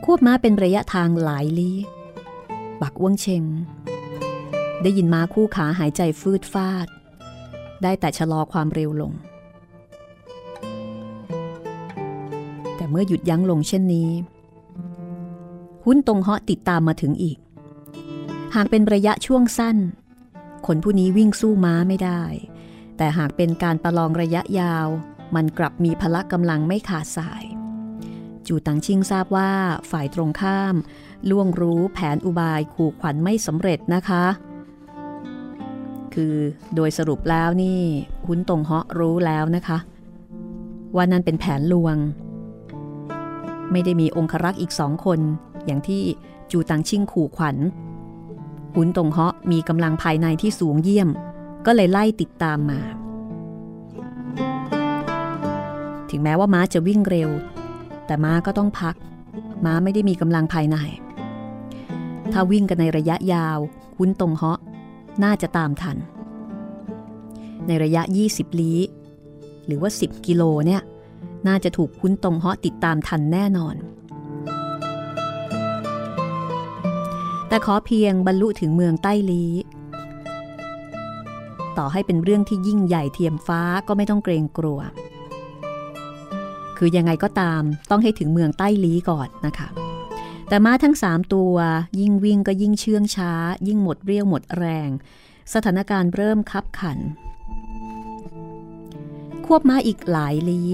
[0.05, 1.77] ควบม้าเป็นระยะทางหลายลี้
[2.81, 3.43] บักอ้วงเชง
[4.81, 6.87] ได้ยินม้าคู่ขาหายใจฟืดฟาด
[7.83, 9.11] ได้แต่ชะลอความเร็วลง
[12.75, 14.09] แต่เมื่อหยุดยั้งลงเช่นนี้
[15.85, 17.37] หุ้นตรงเหาะติดตามมาถึงอีก
[18.55, 19.77] หากเป็นระยะช่วงสั้น
[20.67, 22.23] คนผู้นี้วิ่งสู้ม้าไม่ได้
[22.97, 24.87] แต่หากเป็นการประลองระยะยาว
[25.35, 27.43] มันกลับมีพละกกำลังไม่ขาดสาย
[28.47, 29.51] จูตังชิงทราบว่า
[29.91, 30.75] ฝ่ายตรงข้าม
[31.29, 34.25] ล่วงรู้แผนอุบายขู่ขวัญไม่สำเร็จนะคะ
[36.13, 36.35] คือ
[36.75, 37.81] โดยสรุปแล้วนี่
[38.27, 39.77] หุ้นตรงเหาะรู้แล้วนะคะ
[40.95, 41.95] ว่านั่นเป็นแผนลวง
[43.71, 45.19] ไม่ได้มีองครักษ์อีกสองคน
[45.65, 46.03] อย่างที่
[46.51, 47.57] จูตังชิงขู่ขวัญ
[48.75, 51.09] หุนตงเหาะมีกำลังภายในที่สูงเยี่ยม
[51.65, 52.79] ก็เลยไล่ติดตามมา
[56.09, 57.29] ถึงแม้ว่าม้าจะวิ่งเร็ว
[58.05, 58.95] แต่ม้าก็ต้องพัก
[59.65, 60.77] ม้าไม่ได้มีกำลังภายใน
[62.31, 63.59] ถ้าวิ่งกันในระยะยาว
[63.95, 64.59] คุ้นตรงเหาะ
[65.23, 65.97] น่าจะตามทัน
[67.67, 68.01] ในระยะ
[68.31, 68.79] 20 ลี้
[69.65, 70.81] หรือว่า 10 กิโลเนี่ย
[71.47, 73.75] น่าจะถูกคุ้นตรงเหาะติดตามทันแน่นอน
[77.55, 79.45] แต่ขอเพียงบรรลุถึงเมืองใต้ลี
[81.77, 84.79] ต่อให้เป็นเรื่องที่ยิ่งใหญ่เทียมฟ้าก็ไม่ต้องเกรงกลัว
[86.77, 89.67] คือยังไงก็ตามต้องให้ถึงเมืองใต้ลีก่อนนะคะ
[90.47, 91.55] แต่ม้าทั้งสามตัว
[91.99, 93.31] ยิ่งวิ่งก็ยิ่งเชื่องช้า
[93.67, 94.89] ยิ่งหมดเรี่ยวหมดแรง
[95.53, 96.99] สถานการณ์เริ่มคับขัน
[99.45, 100.71] ควบม้าอีกหลายลี้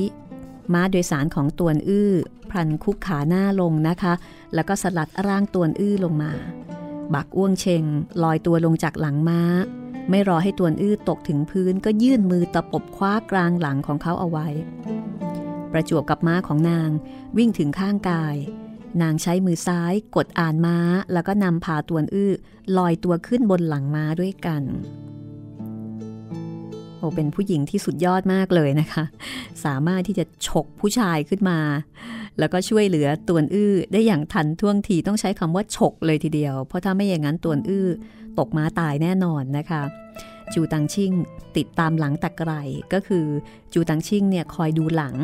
[0.74, 2.12] ม้าโดยสารของตวนอื้อ
[2.50, 4.14] พลันคุกขาหน้าลงนะคะ
[4.54, 6.32] แล้วก็สลัดร่างตัวนอื้อลงมา
[7.14, 7.84] บักอ้วงเชง
[8.24, 9.42] ลอยตัวลงจากหลังม้า
[10.10, 14.48] ไม่รอให้ตัวนอื้อตกถึงพื้นก็ยื่นมือตะปบคว้ากลางหลังของเขาเอาไว้
[15.72, 16.90] ประจวบกับม้าของนาง
[17.38, 18.36] วิ่งถึงข้างกาย
[19.02, 20.78] นางใช้มือซ้ายกดอ่านม้า
[21.14, 22.34] แล้วก็นำพาตัวนอื้อ
[22.78, 24.64] ลอยตัวขึ้นบนหลังม้าด้วยกัน
[27.02, 29.04] โอ้เป็นผู้หญิงที่สุดยอดมากเลยนะคะ
[29.66, 31.60] สามารถที่จะฉกผู้ชายขึ้นมา
[32.40, 37.88] แล้วก็ช่วยเหลือตัวอื้อได้อย่างทันท่วงทีต้องใช้คำว่าฉกเลยทีเดียว เพราะถ้าไม่อย่างนั้นตัวอื้อ
[38.40, 39.82] ตกม้าตายแน่นอนนะคะ
[40.54, 41.12] จูตังชิ่ง
[41.58, 42.52] ติดตามหลังตะไกร
[42.94, 43.26] ก็คือ
[43.74, 45.16] จูตังชิ่งเนี่ยคอยดูหลัง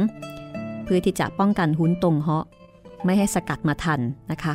[0.84, 2.46] เพื่อที่จะป้องกันหุ้นตรงเหาะ
[3.06, 4.00] ไม่ให้สกัดมาทัน
[4.32, 4.54] นะคะ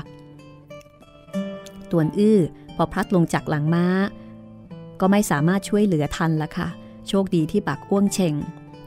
[1.90, 2.38] ตัวอื้อ
[2.76, 3.84] พอพลัดลงจากหลังม้า
[5.00, 6.68] ก็ไม่สามารถช่วยเหลือทันละค่ะ
[7.08, 8.34] โชคดีที่บักอ้วงเชง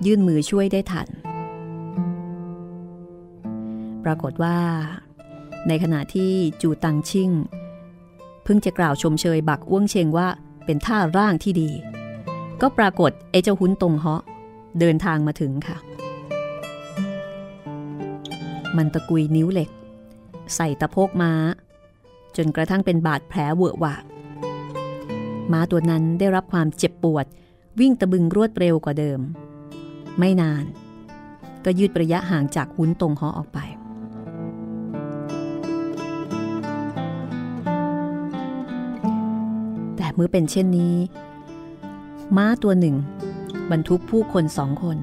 [0.05, 1.07] ยื่นมือช่วยได้ทัน
[4.03, 4.57] ปรากฏว่า
[5.68, 7.32] ในขณะที่จูตังชิ่ง
[8.43, 10.28] เพิ่งจะกล่าวชมเชยบักอ้วงเชงว่า
[10.66, 11.70] เป็นท่าร่างที่ดี
[12.61, 14.22] ก็ปรากฏไอ้เจ้าหุ้นตรงเหาะ
[14.80, 15.78] เดินทางมาถึงค่ะ
[18.78, 19.70] มันตะกุยนิ้วเหล็ก
[20.55, 21.32] ใส่ตะโพกม้า
[22.38, 23.95] จนกระทั่งเป็นบาดแผลเวอะหวะ
[25.51, 27.26] ม้าตัวนั้นได้รับความเจ็บปวด
[27.80, 29.19] วิ่งตะบึงรวดเร็วกว่าเดิม
[30.19, 30.63] ไม่นาน
[31.65, 33.59] ก็ยืดระยะห่างจากหุ้นตรงหาะออกไป
[39.95, 40.95] แต่เมื่อเป็นเช่นนี้
[42.38, 42.95] ม้าตัวหนึ่ง
[43.71, 44.97] บรรทุกผู้คนสองคน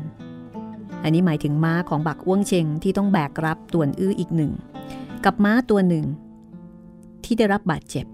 [1.02, 4.52] อันนี้หมายถึงม้าของบักอ้วงเชงที่ต้องแบกรับตวนอื้ออีกหนึ่ง
[5.24, 6.04] กับม้าตัวหนึ่ง
[7.24, 8.06] ที่ได้รับบาดเจ็บ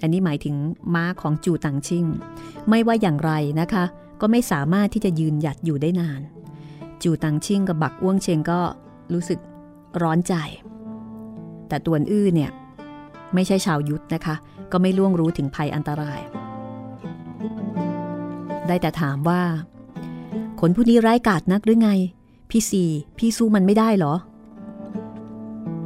[0.00, 0.56] อันนี้หมายถึง
[0.94, 2.04] ม้าของจูตังชิง
[2.68, 3.84] ไม่ว่าอย่างไรนะคะ
[4.20, 6.20] ก็ไม่สามารถที่จะยืนหยัดอยู่ได้นาน
[7.02, 8.60] จูตังชิงกับบักอ้วงเชงก็
[9.12, 9.38] รู้สึก
[10.02, 10.34] ร้อนใจ
[11.68, 12.50] แต่ตวนอื้อเนี่ย
[13.34, 14.34] ไม่ใช่ชาวยุทธนะคะ
[14.72, 16.20] ก็ไม่ล่วงรู้ถึงภัยอันตราย
[18.66, 19.42] ได้แต่ถามว่า
[20.60, 21.90] คนผู้นี้ร้ายกาจนักหรือไง
[22.50, 24.14] พี่สี่พี่สู้มันไม่ได้เหรอ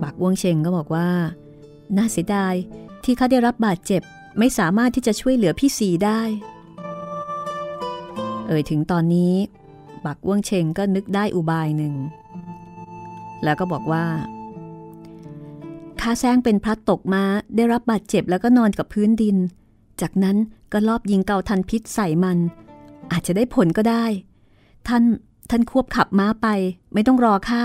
[0.02, 1.06] บักวงเชงก็บอกว่า
[1.96, 2.54] น่าเสียดาย
[3.10, 4.02] ที่เขาได้รับบาดเจ็บ
[4.38, 6.20] ไม่สามารถที่จะช่วยเหลือพี่สีได้
[8.46, 9.34] เอ่ยถึงตอนนี้
[10.04, 11.94] บักวงเชงก็นึกได้อุบายหนึ่ง
[13.44, 14.06] แล้วก็บอกว่า
[16.00, 17.24] ข้าแซงเป็นพลัดตกมา
[17.56, 19.36] ได้รับบาดเจ็บแล้วก็นอนกับพื้นดิน
[20.00, 20.36] จากนั้น
[20.72, 22.38] ก็ลอบยิงเกาทันพิษใส่มัน
[23.12, 24.04] อาจจะได้ผลก็ได้
[24.88, 25.02] ท่าน
[25.50, 26.46] ท่านควบขับม้าไป
[26.94, 27.64] ไม่ต้องรอข้า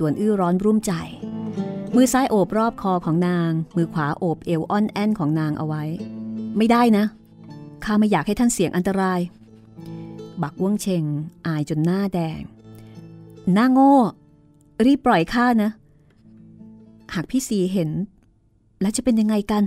[0.00, 0.92] ตวนอื้อร้อนรุ่มใจ
[1.94, 5.82] มือซ้ายโอบรอบคอของนาง มือขวาโอบเอวอ่อนแอนของนางเอาไว้
[6.56, 7.04] ไม่ได้นะ
[7.84, 9.20] ข้าไม่อยากให้ท่านเสี่ยงอันตราย
[10.42, 11.04] บักว่วงเชง
[11.46, 12.40] อายจนหน้าแดง
[13.54, 13.94] หน้าโง่
[14.84, 15.70] รีบปล่อยข้านะ
[17.14, 17.90] หากพี่สีเห็น
[18.80, 19.62] แล้วจะเป็นยังไงกัน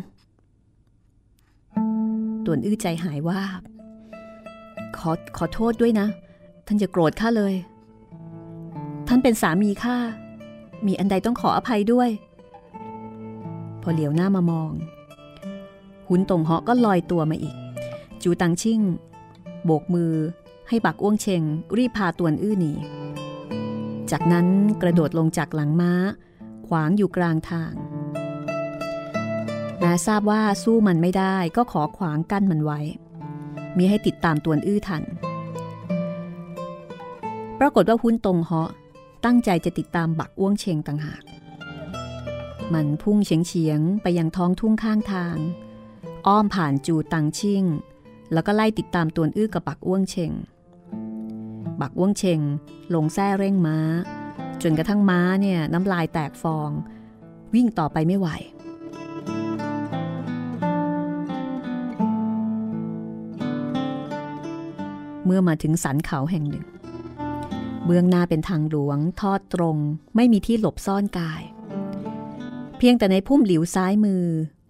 [2.46, 3.42] ตวนอื้อใจหายว่า
[4.98, 6.08] ขอขอโทษด้วยนะ
[6.66, 7.54] ท่านอย่าโกรธข้าเลย
[9.08, 9.98] ท่านเป็นสามีข้า
[10.86, 12.10] มีอันใดต้องขออภัยด้วย
[13.82, 14.72] พอเหลียวหน้ามามอง
[16.08, 17.56] หุนตงเหาะก็ลอยตัวมาอีก
[18.24, 18.82] จูตังชิ่ง
[19.66, 20.14] โบกมือ
[20.68, 21.44] ให้บักอ้วงเชง
[21.78, 22.74] รีบพาตวนอื้อหนี
[24.12, 24.48] จากนั้น
[24.82, 25.94] กระโดดลงจากหลังม้า
[26.68, 27.74] ขวางอยู่กลางทาง
[29.80, 32.80] แม้ทราบว่าสู้มันไม่ได้ก็ขอขวางกั้นมันไว้
[33.78, 35.04] มีให้ติดตามตวนอื้อทัน
[37.60, 38.70] ปรากฏว่าหุ้นตรงเหาะ
[39.26, 41.24] ตั้งใจจะติดตามบักอ้วงเชงต่างหาก
[42.74, 45.38] มันพุ่งเฉียงเฉียงไปยังท้องทุ่งข้างทาง
[46.28, 47.64] อ้อมผ่านจูตังชิ่ง
[48.34, 50.32] แล้วก็ไล่ติดตามตัวอื้อกับบักอ้วงเชง
[51.82, 52.40] บักอ้วงเชง
[52.94, 53.78] ลงแส้เร่งม้า
[54.62, 56.70] จนกระทั่งม้าเนี่ยน้ำลายแตกฟอง
[57.54, 58.28] วิ่งต่อไปไม่ไหว
[65.26, 66.66] เมื่อมาถึงสันเขาแห่งหนึ่ง
[67.86, 69.78] เบื้องหน้าเป็นทางหลวงทอดตรง
[70.16, 71.42] ไม่มีที่หลบซ่อนกาย
[72.78, 74.24] เพียงแต่ในพุ่มหลิวซ้ายมือ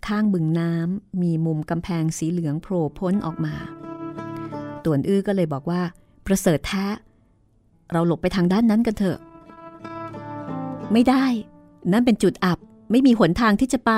[0.07, 3.55] ข้างบึงน้ำมีมุมกำแพงสีเหลืองโผล่พ้นออกมา
[4.85, 5.81] ต่วนอื้อก็เลยบอกว่า
[6.25, 6.85] ประเสริฐแท้
[7.91, 9.17] เราหลบไปทางด้านนั้นกันเถอะ
[10.91, 11.25] ไม่ได้
[11.91, 12.59] นั่นเป็นจุดอับ
[12.91, 13.91] ไม่มีหนทางที่จะไป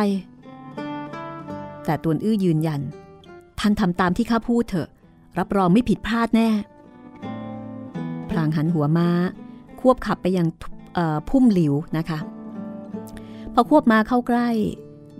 [1.86, 2.82] แต่ต่วนอื้อยืนยัน
[3.60, 4.90] ท่านทำตามที่ข้าพูดเถอะ
[5.40, 6.50] รับรองไม่ผิดพลาดแน่
[8.38, 9.10] ลางหันหัวม้า
[9.80, 10.48] ควบขับไปยัง
[11.30, 12.20] พุ่มหลิวนะคะ
[13.54, 14.50] พอควบม้าเข้าใกล้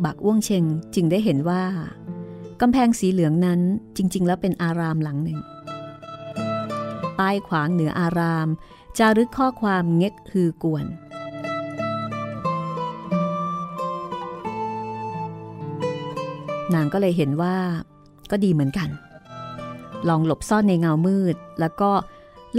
[0.06, 0.64] บักอ้วงเชง
[0.96, 1.64] จึงได้เห็นว่า
[2.62, 3.60] กำแพงสีเหลืองนั้น
[3.98, 5.40] จริง ๆ แล้วเป็นอารามหลังหนึ่ง
[7.20, 8.48] ป้ายขวางเหนืออาราม
[8.98, 10.86] จารึกข้อความเง็กฮือกวน
[16.74, 17.56] นางก็เลยเห็นว่า
[18.32, 18.90] ก็ดีเหมือนกัน
[20.10, 21.92] ลองหลบซ่อนในเงามืด แล้วก็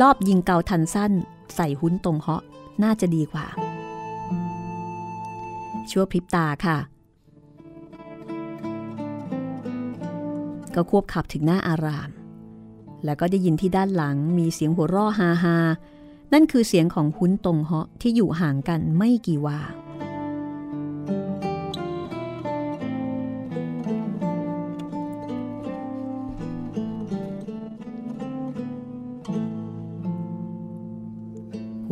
[0.01, 1.12] ลอบยิงเกาทันสั้น
[1.55, 2.42] ใส่หุ้นตรงเหาะ
[2.82, 3.47] น่าจะดีกว่า
[5.90, 6.78] ชั่วพริบตาค่ะ
[10.74, 12.11] ก็ควบขับถึงหน้าอาราม
[13.05, 15.57] แล้วก็ได้ยินที่ด้านหลังมีเสียงหัวร่อฮาฮา
[16.32, 19.59] นั่นคือเสียงของหุ้นตรงเหาะที่อยู่ห่างกันไม่กี่ว่า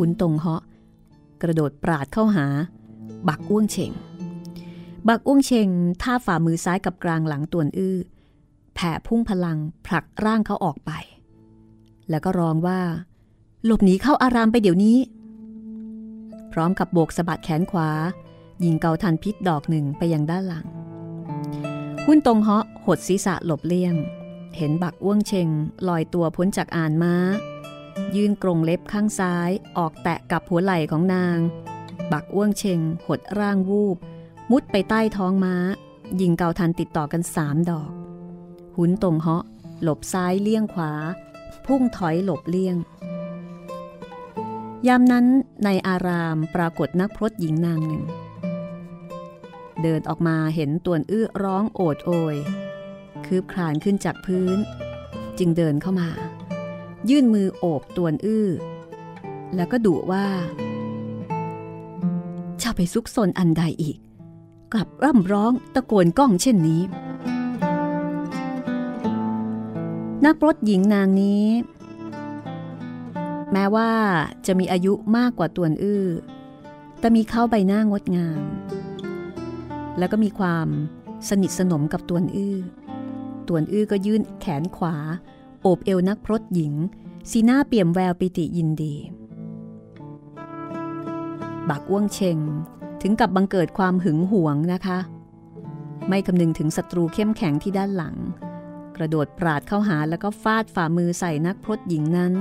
[0.05, 0.62] หุนตรงเหาะ
[1.42, 2.46] กระโดดปราดเข้าหา
[3.28, 3.92] บักอ้วงเชง
[5.09, 5.68] บักอ้วงเชง
[6.02, 7.96] ท่าฝ่ามือซ้ายกับกลางหลังตวนอื้อ
[8.74, 10.90] แผ่พุ่งพลังผลักร่างเขาออกไป
[12.11, 12.80] แล้วก็ร้องว่า
[13.64, 14.98] หลบหนีเข้าอารามไปเดี๋ยวนี้
[16.52, 17.90] พร้อมกับโบกสะบัดแขนขวา
[18.64, 20.66] ยิงเกาทันพิษดอกหนึ่งไปยังด้านหลัง
[22.07, 23.94] หุ้นตรงเหาะหดศีรษะหลบเลี่ยง
[24.57, 25.48] เห็นบักอ้วงเชง
[25.88, 27.14] ลอยตัวพ้นจากอ่านม้า
[28.14, 31.38] ยื่นกรงเล็บข้างซ้ายออกแตะกับหัวไหล่ของนาง
[32.12, 33.97] บักอ้วงเชงหดร่างวูบ
[34.51, 35.55] มุดไปใต้ท้องม้า
[36.20, 37.90] ยิงเกาทันติดต่อกันสามดอก
[38.76, 39.45] หุนตรงเหาะ
[39.82, 40.92] หลบซ้ายเลี่ยงขวา
[41.66, 42.76] พุ่งถอยหลบเลี่ยง
[44.86, 45.26] ยามนั้น
[45.64, 48.05] ในอารามปรากฏนักพรตหญิงนางหนึ่ง
[49.82, 52.36] เดินออกมาเห็นตัวอื้อร้องโอดโอย
[53.26, 54.59] คืบคลานขึ้นจากพื้น
[55.38, 56.09] จึงเดินเข้ามา
[57.11, 58.48] ยื่นมือโอบตวนอื้อ
[59.57, 60.26] แล้วก็ดุว่า
[62.62, 63.98] จะไปซุกซนอันใดอีก
[64.72, 66.82] กลับร่ำร้องตะโกนก้องเช่นนี้
[70.26, 71.46] นักรถหญิงนางนี้
[73.52, 73.90] แม้ว่า
[74.46, 76.05] จะมีอายุมากกว่าตวนอื้อ
[76.98, 78.40] แต่มีเข้าใบหน้างดงาม
[79.98, 80.68] แล้วก็มีความ
[81.28, 82.57] สนิทสนมกับตวนอื้อ
[83.48, 84.96] ตวนอื้อก็ยื่นแขนขวา
[85.66, 86.74] โอบเอวนักพรตหญิง
[87.30, 88.94] สีหน้าเปี่ยมแววปิติยินดี
[91.68, 92.38] บักอ้วงเชง
[93.02, 94.98] ถึงกับบังเกิดความหึงหวงนะคะ
[96.08, 98.16] ไม่คำนึงถึงศัตรูเข้มแข็งที่ด้านหลัง
[98.96, 102.32] กระโดดปราดเข้าหาแล้วก็ฟาดฝ่ามือใส่นักพรตหญิงนั้น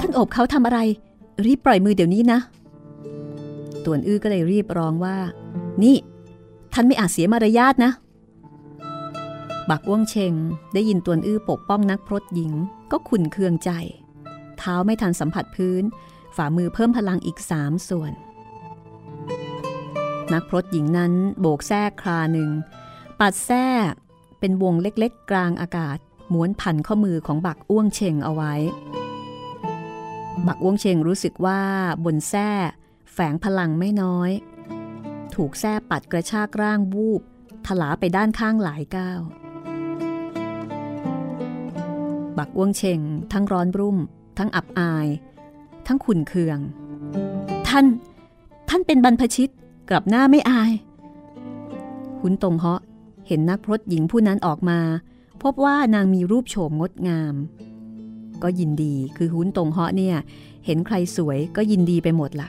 [0.00, 0.78] ท่านอบเขาทำอะไร
[1.46, 2.38] รีบปล่อยมือเดี๋ยวนี้นะ
[3.84, 5.16] ต่วนอื้อก็เลยรีบร้องว่า
[5.82, 5.96] นี่
[6.72, 7.92] ท่านไม่อาจเสียมารยาทนะ
[9.70, 10.34] บักว่วงเชง
[10.74, 12.52] ได้ยินตวนอื้อปกป้องนักพรตหญิง
[12.90, 13.70] ก็ขุนเคืองใจ
[14.58, 15.82] เท้าไม่ทันสัมผัสพื้น
[16.36, 18.12] ฝ่ามือเพิ่มพลังอีกสามส่วน
[20.32, 22.50] นักพรตหญิงนั้นโบกแทรกคราหนึ่ง
[23.20, 23.60] ปัดแทร
[23.90, 23.92] ก
[24.40, 25.98] เป็นวงเล็กๆ กลางอากาศ
[26.32, 28.54] ม้วนพันข้อมือของบักอ้วงเชงเอาไว้
[30.46, 31.60] บักอ้วงเชงรู้สึกว่า
[32.04, 32.50] บนแส้
[33.12, 34.30] แฝงพลังไม่น้อย
[35.34, 37.22] ถูกแส้ปัดกระชากร่างวูบ
[37.66, 39.20] ถลาไปด้านข้างหลายก้าว
[42.38, 43.00] บักอ้วงเชง
[43.32, 43.98] ทั้งร้อนรุ่ม
[44.38, 45.06] ทั้งอับอาย
[45.86, 46.58] ทั้งขุนเคือง
[47.68, 47.86] ท่าน
[48.68, 49.52] ท่านเป็นบรรพชิต
[49.88, 50.72] กลับหน้าไม่อาย
[52.20, 52.80] หุนตรงเหาะ
[53.26, 54.80] เห็นนักพรตหญิงผู้นั้นออกมา
[55.42, 57.34] พบว่านางมีรูปโฉมงดงาม
[58.42, 60.16] ก็ยินดีคือหุนตรงเหาะเนี่ย
[60.66, 62.48] เห็นใครสวยก็ยินดีไปหมดละ่ะ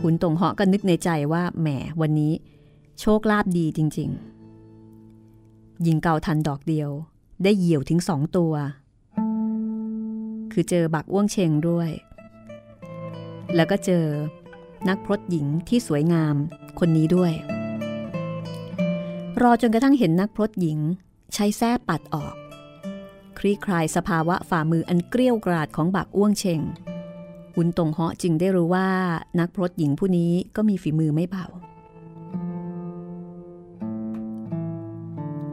[0.00, 1.68] หุนตรงเหาะก็นึกในใจว่าแหม
[2.00, 2.32] วันนี้
[3.00, 4.10] โชคลาภดีจริง
[4.96, 6.90] ๆ ยิงเกาทันดอกเดียว
[7.42, 8.52] ได้เหยี่ยวถึงสองตัว
[10.52, 11.90] คือเจอบักอ้วงเชงด้วย
[13.54, 14.04] แล้วก็เจอ
[14.88, 16.34] นักพรตหญิงที่สวยงาม
[16.78, 17.32] คนนี้ด้วย
[19.42, 20.78] รอจนกระทั่งเห็นนักพรตหญิง
[21.34, 22.34] ใช้แส้ปัดออก
[23.38, 26.60] คลี่คลายสภาวะฝ่ามืออันเกลี้ยวกราดของบักอ้วงเชง
[27.56, 28.88] อุนตงเหาะจึงได้รู้ว่า
[29.40, 31.46] นักพรตหญิงผู้นี้ก็มีฝีมือไม่เบา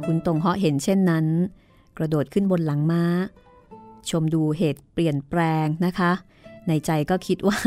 [0.07, 1.25] อุนตงเหาะเห็นเช่นนั้น
[1.97, 3.03] กระโดดขึ้นบนหลังม้า
[4.09, 6.11] ชมดูเหตุเปลี่ยนแปลงนะคะ
[6.67, 7.59] ในใจก็คิดว่า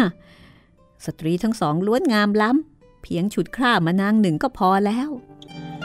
[1.06, 5.08] สตรีทั้งสองล้วนงามล้ำเพียงฉุดคร่ามานางหนึ่งก็พอแล้ว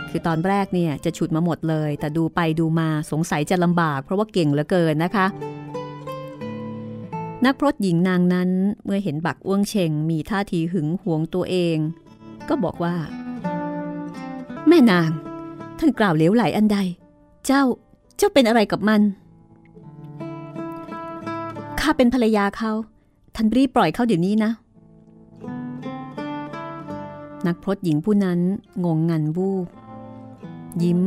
[0.10, 5.28] คือตอนแรกเนี่ยจะฉุดมาหมดเลย แต่ดูไปดูมาสงสัยจะลำบาก เพราะว่าเก่งเหลือเกินนะคะ
[7.46, 8.50] นักพรตหญิงนางนั้น
[8.86, 11.78] เมื่อเห็นบักอ้วงเชงมีท่าทีหึงหวงตัวเอง
[12.50, 12.96] ก็บอกว่า
[14.68, 15.10] แม่นาง
[15.80, 16.78] ท่านกล่าวเหลวไหลอันใด
[17.46, 17.64] เจ้า
[18.22, 19.02] จ้าเป็นอะไรกับมัน
[21.80, 22.72] ข้าเป็นภรรยาเขา
[23.36, 24.52] ท่านรีบปล่อยเขาเดี๋ยวนี้นะ
[27.48, 28.40] นักพรตหญิงผู้นั้น
[28.86, 29.68] งงงันวูบ
[30.84, 31.00] ยิ้ม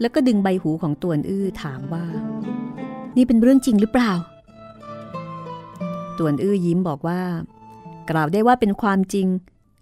[0.00, 2.04] แล้วก็ดึงใบหูของตวนอื้อถามว่า
[3.16, 4.12] นี่เป็นเรื่องจริงหรือเปล่า
[6.18, 7.20] ตวนอื้อยิ้มบอกว่า
[8.10, 9.26] กล่าวได้ว่าเป็นความจริง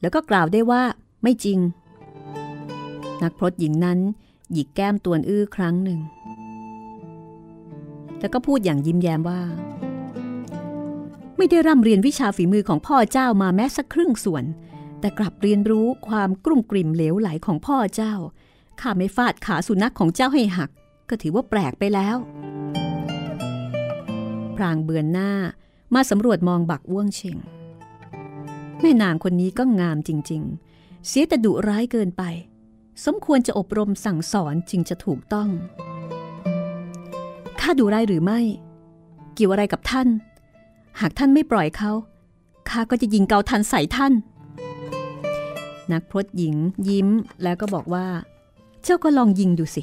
[0.01, 0.83] แล้วก็กล่าวได้ว่า
[1.23, 1.59] ไม่จริง
[3.23, 3.99] นักพรตหญิงนั้น
[4.53, 6.01] หยิกแก้มตวนอื้อครั้งหนึ่ง
[8.21, 9.43] แล้วก็พูดอย่างยิ้มแย้มว่า
[11.37, 14.45] ไม่ได้ร่ำเรียนวิชาฝีมือของพ่อเจ้ามาแม้สักครึ่งส่วน
[15.01, 18.15] แต่กลับเรียนรู้ความกรุ่มกริ่มเหลวไหลของพ่อเจ้า
[18.81, 20.71] ข้าไม่ฟาดขาสุนัขของเจ้าให้หัก
[21.09, 22.17] ก็ถือว่าแปลกไปแล้ว
[24.57, 25.33] พรางเบือนหน้า
[25.95, 27.39] มาสำรวจมองบักอ้วงเชง
[28.81, 30.43] แม่นางคนนี้ก็งามจริง
[30.75, 32.23] ๆ เสียแต่ดุร้ายเกินไป
[33.05, 35.49] สมควรจะอบรมสั่งสอนจึงจะถูกต้อง
[37.61, 38.41] ข้าดูไรหรือไม่
[39.35, 40.09] เกี่ยวอะไรกับท่าน
[41.01, 41.93] หากท่านไม่ปล่อยเขา
[42.69, 44.13] ข้าก็จะยิงเกาทันใส่ท่าน
[45.93, 46.55] นักพรตหญิง
[46.89, 47.09] ยิ้ม
[47.43, 48.07] แล้วก็บอกว่า
[48.83, 49.83] เจ้าก็ลองยิงดูสิ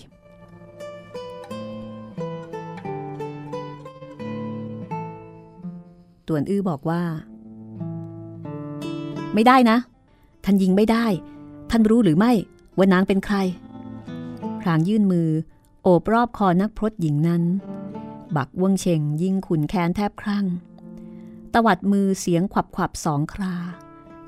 [6.27, 7.01] ตวนอื้อบอกว่า
[9.33, 9.77] ไม่ได้นะ
[10.45, 11.05] ท่านยิงไม่ได้
[11.69, 12.33] ท่านรู้หรือไม่
[12.77, 13.37] ว่านางเป็นใคร
[14.61, 15.29] พรางยื่นมือ
[15.83, 17.43] โอบรอบคอนักพรตหญิงนั้น
[18.35, 20.45] บักว่งเชงยิ่งขุนแค้นแทบครั่ง
[21.53, 23.55] ตวัดมือเสียงขวับขวับสองครา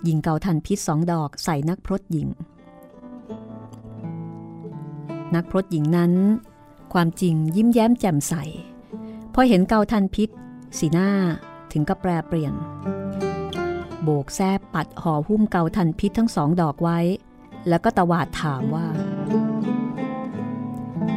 [0.08, 2.28] ยิงเกาทันพิษสองดอกใส่นักพรตหญิง
[5.36, 6.14] นักพรตหญิงนั้น
[6.93, 8.34] ความจริงยิ้มแย้มแจ่มใส
[9.34, 10.30] พอเห็นเกาทันพิษ
[10.78, 11.10] สีหน้า
[11.72, 12.54] ถึงกับแปรเปลี่ยน
[14.04, 17.00] โบกแซบปัดห่อหุ้มเกาทันพิษทั้งสองดอกไว้
[17.70, 18.86] แล้วก็ตวาดถามว่า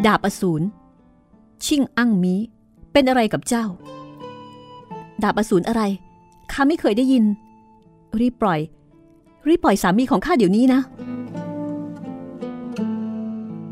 [0.07, 0.67] ดาบอสูร
[1.65, 2.35] ชิ่งอั้งมี
[2.93, 3.65] เป็นอะไรกับเจ้า
[5.23, 5.83] ดาบอสูรอะไร
[6.53, 7.25] ข้าไม่เคยได้ยิน
[8.21, 8.61] รีบปล่อย
[9.49, 10.81] รีบปล่อยสามีของข้าเดี๋ยวนี้นะ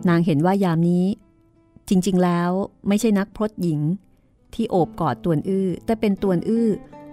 [0.09, 1.05] นางเห็นว่ายามนี้
[1.89, 2.51] จริง ๆ แล้ว
[2.89, 3.81] ไม่ใช่นักพรตหญิง
[4.55, 6.69] ที่โอบกอดตวนอื้อ แต่เป็นตวนอื้อ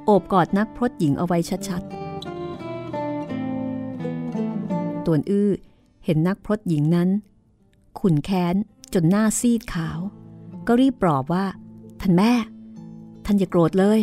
[0.06, 1.38] โอบกอดนักพรตหญิงเอาไว้
[1.68, 2.05] ชัดๆ
[5.06, 5.50] ตวนอื้อ
[6.06, 7.10] เห็นนักพรตหญิงนั้น
[8.00, 8.56] ขุนแค้น
[8.94, 10.00] จนหน้าซีดขาว
[10.68, 11.46] ก็รีบปลอบว่า
[12.02, 12.32] ท่านแม่
[13.26, 14.00] ท่านอย่าโกรธเลย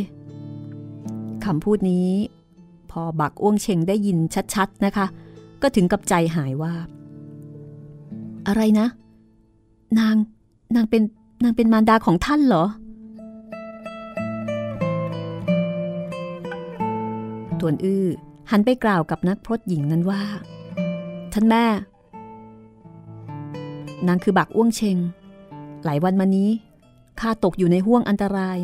[1.44, 2.10] คำพูดนี้
[2.90, 4.18] พอบักอ้วงเชงได้ยิน
[4.54, 5.06] ชัดๆนะคะ
[5.62, 6.74] ก็ถึงกับใจหายว่า
[8.46, 8.86] อะไรนะ
[9.98, 10.16] นาง
[10.74, 11.02] นางเป็น
[11.42, 12.64] นางเป็นมารดาของท่านเหรอ
[17.60, 18.06] ตวนอื้อ
[18.50, 20.22] หันไปกล่าวกับนักพรตหญิงนั้นว่า
[21.32, 21.64] ท่านแม่
[24.06, 24.98] นางคือบักอ้วงเชง
[25.84, 26.50] หลายวันมานี้
[27.20, 28.58] ข้าตกอยู่ในห่วงอันตราย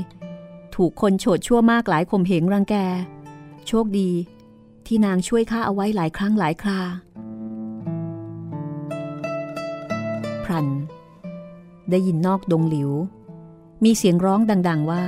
[0.75, 2.75] ถูกคนโฉดชั่วมากหลายข่มเหงรังแก
[3.67, 4.11] โชคดี
[4.87, 6.81] ที่นางช่วยข้าเอาไว้หลายครั้งหลายครา
[10.45, 10.67] พรัน
[11.91, 12.91] ได้ยินนอกดงหลิว
[13.85, 15.05] มีเสียงร้องดัง ๆว่า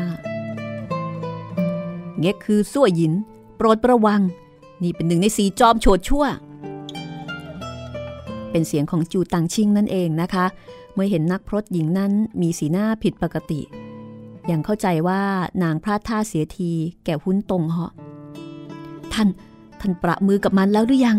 [2.18, 3.12] เง็กคือสั่วหยิน
[3.56, 4.20] โปรดประวัง
[4.82, 6.24] นี่เป็นหนึ่งในสีจอมโฉดชั่ว
[8.50, 10.46] เป็นเสียงของจูตังชิงนั่นเองนะคะ
[10.94, 13.60] เมื่อเห็นนักพรตหญิงนั้นมีสีหน้าผิดปกติ
[14.50, 15.22] ยังเข้าใจว่า
[15.62, 16.70] นางพลาดท่าเสียที
[17.04, 17.92] แก่หุ้นตรงเหาะ
[19.12, 19.28] ท่าน
[19.80, 21.18] ท่านประมือกับมันแล้วหรือยัง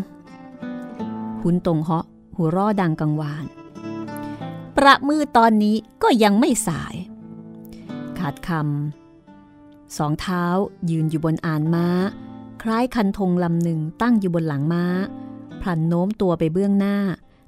[1.41, 2.05] หุ้นตรงเหาะ
[2.37, 3.45] หัวร่อดังกังวาน
[4.77, 6.95] ประมือตอนนี้ก็ยังไม่สาย
[8.19, 10.43] ขาดคำสองเท้า
[10.89, 11.87] ยืนอยู่บนอ่านม้า
[12.61, 14.83] คล้ายคันธงลำหนึ่งตั้งอยู่บนหลังม้า
[15.61, 16.97] พลันโน้มตัวไปเบื้องหน้า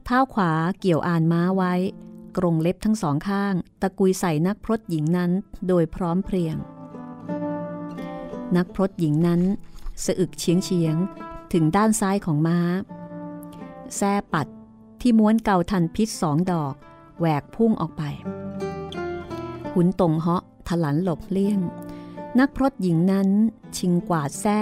[0.05, 1.73] เท้าขวาเกี่ยวอ่านม้าไว้
[2.37, 5.31] กรงเล็บทั้งสองข้าง ตะกุยใส่นักพรตหญิงนั้น
[5.67, 6.57] โดยพร้อมเพรียง
[8.55, 9.41] นักพรตหญิงนั้น
[10.05, 10.95] สะอึกเฉียงเฉียง
[11.53, 12.59] ถึงด้านซ้ายของม้า
[13.95, 14.47] แซ่ปัด
[15.01, 16.73] ที่ม้วนเก่าทันพิษสองดอก
[17.19, 18.03] แหวกพุ่งออกไป
[19.73, 21.59] หุนตรงเหาะถลันหลบเลี่ยง
[22.39, 23.29] นักพรตหญิงนั้น
[23.77, 24.61] ชิงกวาดแส้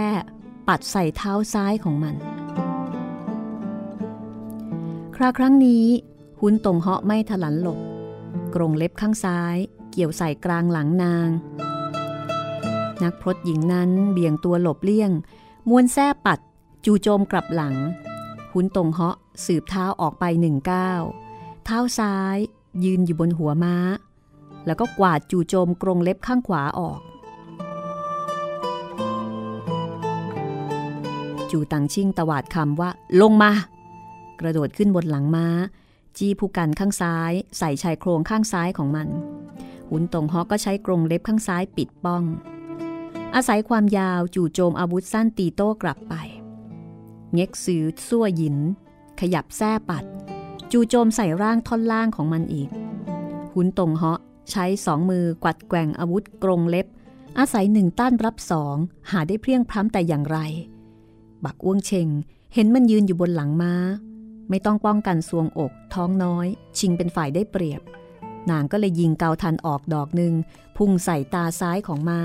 [0.67, 2.15] ปัดใส่เท้าซ้ายของมัน
[5.21, 5.85] ราครั้งนี้
[6.39, 7.79] หุนตรงเหาะไม่ถลันหลบ
[8.55, 9.57] กรงเล็บข้างซ้าย
[9.91, 11.29] เกี่ยวใส่กลางหลังนาง
[13.03, 15.11] นักพรตหญิงนั้นเบี่ยงตัวหลบเลี่ยง
[15.69, 16.39] ม้วนแส้ปัด
[16.85, 17.75] จูโจมกลับหลัง
[18.53, 19.15] หุนตรงเหาะ
[19.45, 21.01] สืบเท้าออกไปหนึ่งก้าว
[21.65, 22.37] เท้าซ้าย
[22.83, 23.75] ยืนอยู่บนหัวม้า
[24.65, 26.99] แล้วก็กวาดจูโจมกรงเล็บข้างขวาออก
[31.51, 32.89] จูตังชิ่งตวาดคำว่า
[33.21, 33.51] ลงมา
[34.41, 35.47] กระโดดขึ้นบนหลังม้า
[36.17, 39.07] จี้ผู้กันข้างซ้าย ใส่ชายโครงข้างซ้ายของมัน
[39.89, 42.23] หุนตงฮอกก็ใช้กรงเล็บข้างซ้ายปิดป้อง
[43.35, 46.13] อาศัยความยาวจู่โจมอาวุธสั้นตีโต้กลับไป
[47.33, 48.57] เง็กซือซั่วหยิน
[49.19, 50.05] ขยับแส้ปัด
[50.71, 52.69] จู่โจมใส่ร่างท่อนล่างของมันอีก
[53.53, 54.19] หุนตงเหาะ
[54.51, 56.87] ใช้สองมือกวัดแกว่งอาวุธกรงเล็บ
[57.37, 58.75] อาศัยหนึ่งต้านรับสอง
[59.11, 60.37] หาได้เพียงพร้ำแต่อย่างไร
[61.43, 62.07] บักอ้วงเชง
[62.53, 63.73] เห็นมันยืนอยู่บนหลังม้า
[64.51, 66.47] ไม่ต้องป้องกันสวงอก ท้องน้อย
[66.77, 67.81] ชิงเป็นฝ่ายได้เปรียบ
[68.49, 70.33] นางก็เลยยิงเกาทันออกดอกหนึ่ง
[70.77, 72.21] พุ่งใส่ตาซ้ายของม้า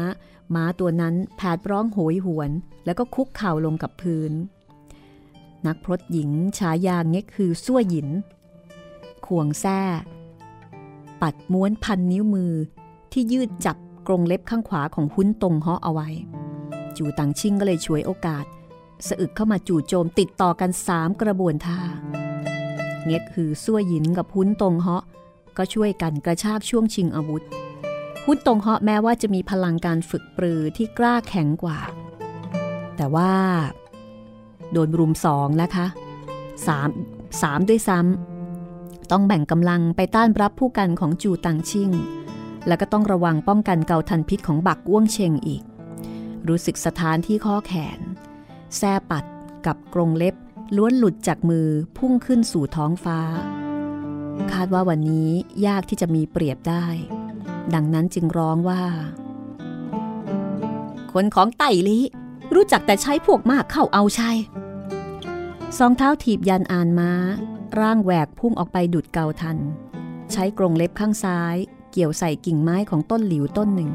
[0.55, 2.51] ม้าตัวนั้นแผดร้องโหยหวน
[2.85, 4.33] แล้วก็คุกเข่าลงกับพื้น
[5.67, 8.09] นักพรตหญิงฉายาเง็กคือซั่วหยิน
[9.27, 9.81] ข่วงแส้
[11.23, 12.53] ปัดม้วนพันนิ้วมือ
[13.13, 16.09] ที่ยืดจับกรงเล็บข้างขวาของหุ้นตรงเหาะเอาไว้
[16.97, 18.45] จูตังชิ่งก็เลยช่วยโอกาส
[19.09, 21.81] สะอึกเข้ามาจู่โจมติดต่อกันสามกระบวนท่า
[23.07, 25.05] เง็กคือซั่วหยินกับหุ้นตรงเหาะ
[25.57, 27.43] ก็ช่วยกันกระชากช่วงชิงอาวุธ
[28.27, 31.79] หุ้นตรงเหาะแม้ว่าจะมีพลังการฝึกปรือที่กล้าแข็งกว่า
[32.97, 33.33] แต่ว่า
[34.73, 35.87] โดนรุมสองนะคะ
[36.67, 36.89] สาม
[37.43, 41.91] สามด้วยซ้ำต้องแบ่งกำลังไปต้านรับผู้กันของจูตังชิ่ง
[42.67, 45.63] แล้วก็ต้องระวังป้องกันเกาทันพิษของบักอ้วงเชงอีก
[46.49, 48.01] รู้สึกสถานที่ข้อแขน
[48.77, 49.25] แส้ปัด
[49.67, 50.35] กับกรงเล็บ
[50.77, 53.21] ล้วนหลุดจากมือพุ่งขึ้นสู่ท้องฟ้า
[54.53, 55.31] คาดว่าวันนี้
[55.67, 56.87] ยากที่จะมีเปรียบได้
[57.75, 58.85] ดังนั้นจึงร้องว่า
[61.13, 62.01] คนของไต่ลิ
[62.55, 64.39] รู้จักแต่ใช้พวกมากเข้าเอาชัย
[65.79, 67.13] สองเท้าถีบยันอ่านม้า
[67.81, 69.59] ร่างแหวกพุ่งออกไปดุดเกาทัน
[70.33, 71.57] ใช้กรงเล็บข้างซ้าย
[71.93, 73.91] เกี่ยวใส่กิ่งไม้ของต้นหลิวต้นหนึ่ง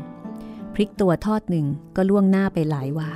[0.73, 1.65] พลิกตัวทอดหนึ่ง
[1.95, 3.11] ก็ล่วงหน้าไปหลายว่า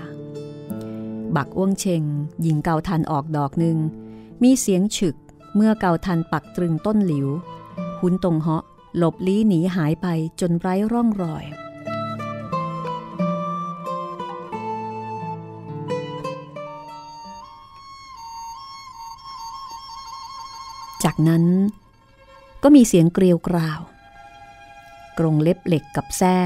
[1.36, 2.04] บักอ้วงเชง
[2.46, 3.78] ยิงเกาทันออกดอกหนึ่ง
[4.44, 5.16] มีเสียงฉึก
[5.56, 7.28] เมื่อเกาทันปักตรึงต้นหลิว
[8.02, 8.64] หุนตรงเหาะ
[8.98, 10.08] หลบลี้หนีหายไป
[10.40, 11.46] จนไร้ร่องรอย
[21.04, 21.44] จากนั้น
[22.64, 23.82] ก็มีเสียงเกลียวกราว
[25.18, 26.38] กรงเล็บเหล็กกับแส้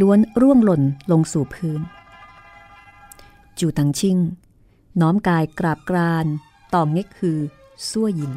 [0.00, 1.80] ล้วนร่วงหล่นลงสู่พื้น
[3.60, 4.18] จูตังชิ่ง
[5.00, 6.26] น้อมกายกราบกราน
[6.74, 7.38] ต่อเง็กคือ
[7.88, 8.32] ซั่วหยิน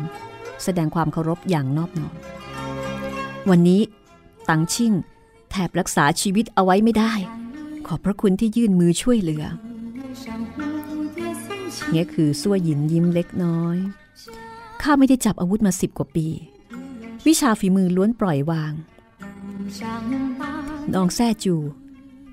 [0.63, 2.13] แสดงความเคารพอย่างนอบน้อม
[3.49, 3.81] วันนี้
[4.49, 4.93] ตังชิ่ง
[5.51, 7.13] แทบรักษาชีวิตเอาไว้ไม่ได้
[7.87, 9.43] ขอบพระคุณที่ยื่นมือช่วยเหลือ
[11.91, 13.77] เงี้ยคือซั่วหยินยิ้มเล็กน้อย
[14.81, 16.27] ข้าไม่ได้จับอาวุธมาสิบกว่าปี
[17.27, 18.73] วิชาฝีมือล้วนปล่อยวาง
[20.93, 21.55] น้องแซ่จู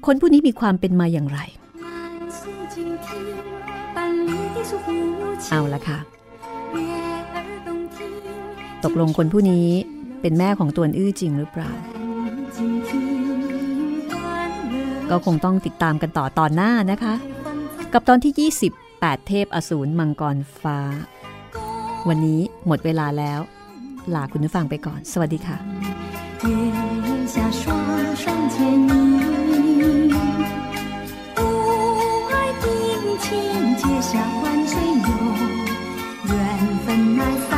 [0.06, 1.38] คนผู้นี้มีความเป็นมาอย่างไร
[5.51, 5.97] เอาละค่ะ
[8.83, 9.67] ตกลงคนผู้นี้
[10.21, 11.71] เป็นแม่ของตวนอื้อจริงหรือเปล่า
[15.09, 17.13] ก็คงต้องติดตามกันต่อตอนหน้านะคะ
[17.93, 20.79] กับตอนที่ 20 8 เทพอสูรมังกรฟ้า
[22.07, 23.39] วันนี้หมดเวลาแล้ว
[24.13, 25.57] ลาคุณผู้ฟังไปก่อน สวัสดีค่ะ
[26.43, 26.47] 月
[27.33, 27.63] 下双
[28.21, 28.55] 双牵
[28.89, 29.81] 引，
[31.37, 31.39] 不
[32.31, 32.65] 爱定
[33.23, 33.27] 情
[33.81, 34.11] 结下
[34.43, 34.56] 万岁友，缘
[36.88, 37.57] 本来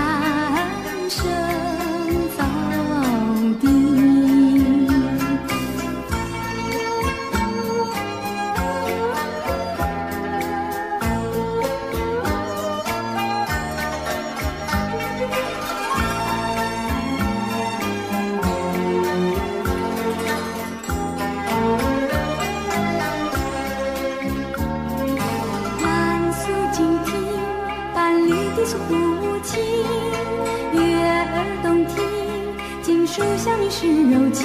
[33.80, 33.80] 是
[34.12, 34.44] 柔情。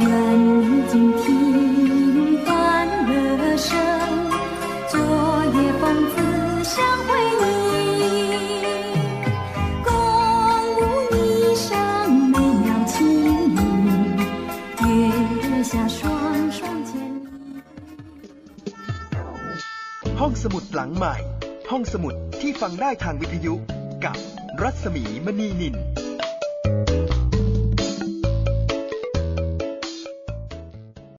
[0.00, 0.08] 愿
[0.62, 2.48] 你静听，欢
[3.08, 3.10] 乐
[3.68, 3.68] 声，
[4.88, 4.98] 昨
[5.54, 5.82] 夜风
[6.12, 6.16] 子
[6.64, 6.74] 相
[7.06, 7.08] 会
[7.42, 7.44] 应。
[9.86, 9.88] 共
[10.76, 10.78] 舞
[11.12, 11.14] 霓
[11.66, 11.68] 裳，
[12.32, 12.94] 美妙情
[14.80, 16.00] 意，月下双
[16.50, 17.28] 双牵引。
[20.18, 21.14] ห้องสมุดหลังใหม่
[21.70, 23.54] ห้องสมุดที่ฟังได้ทางวิทยุ
[24.04, 24.16] กับ
[24.62, 25.76] รัศมีมณีนิน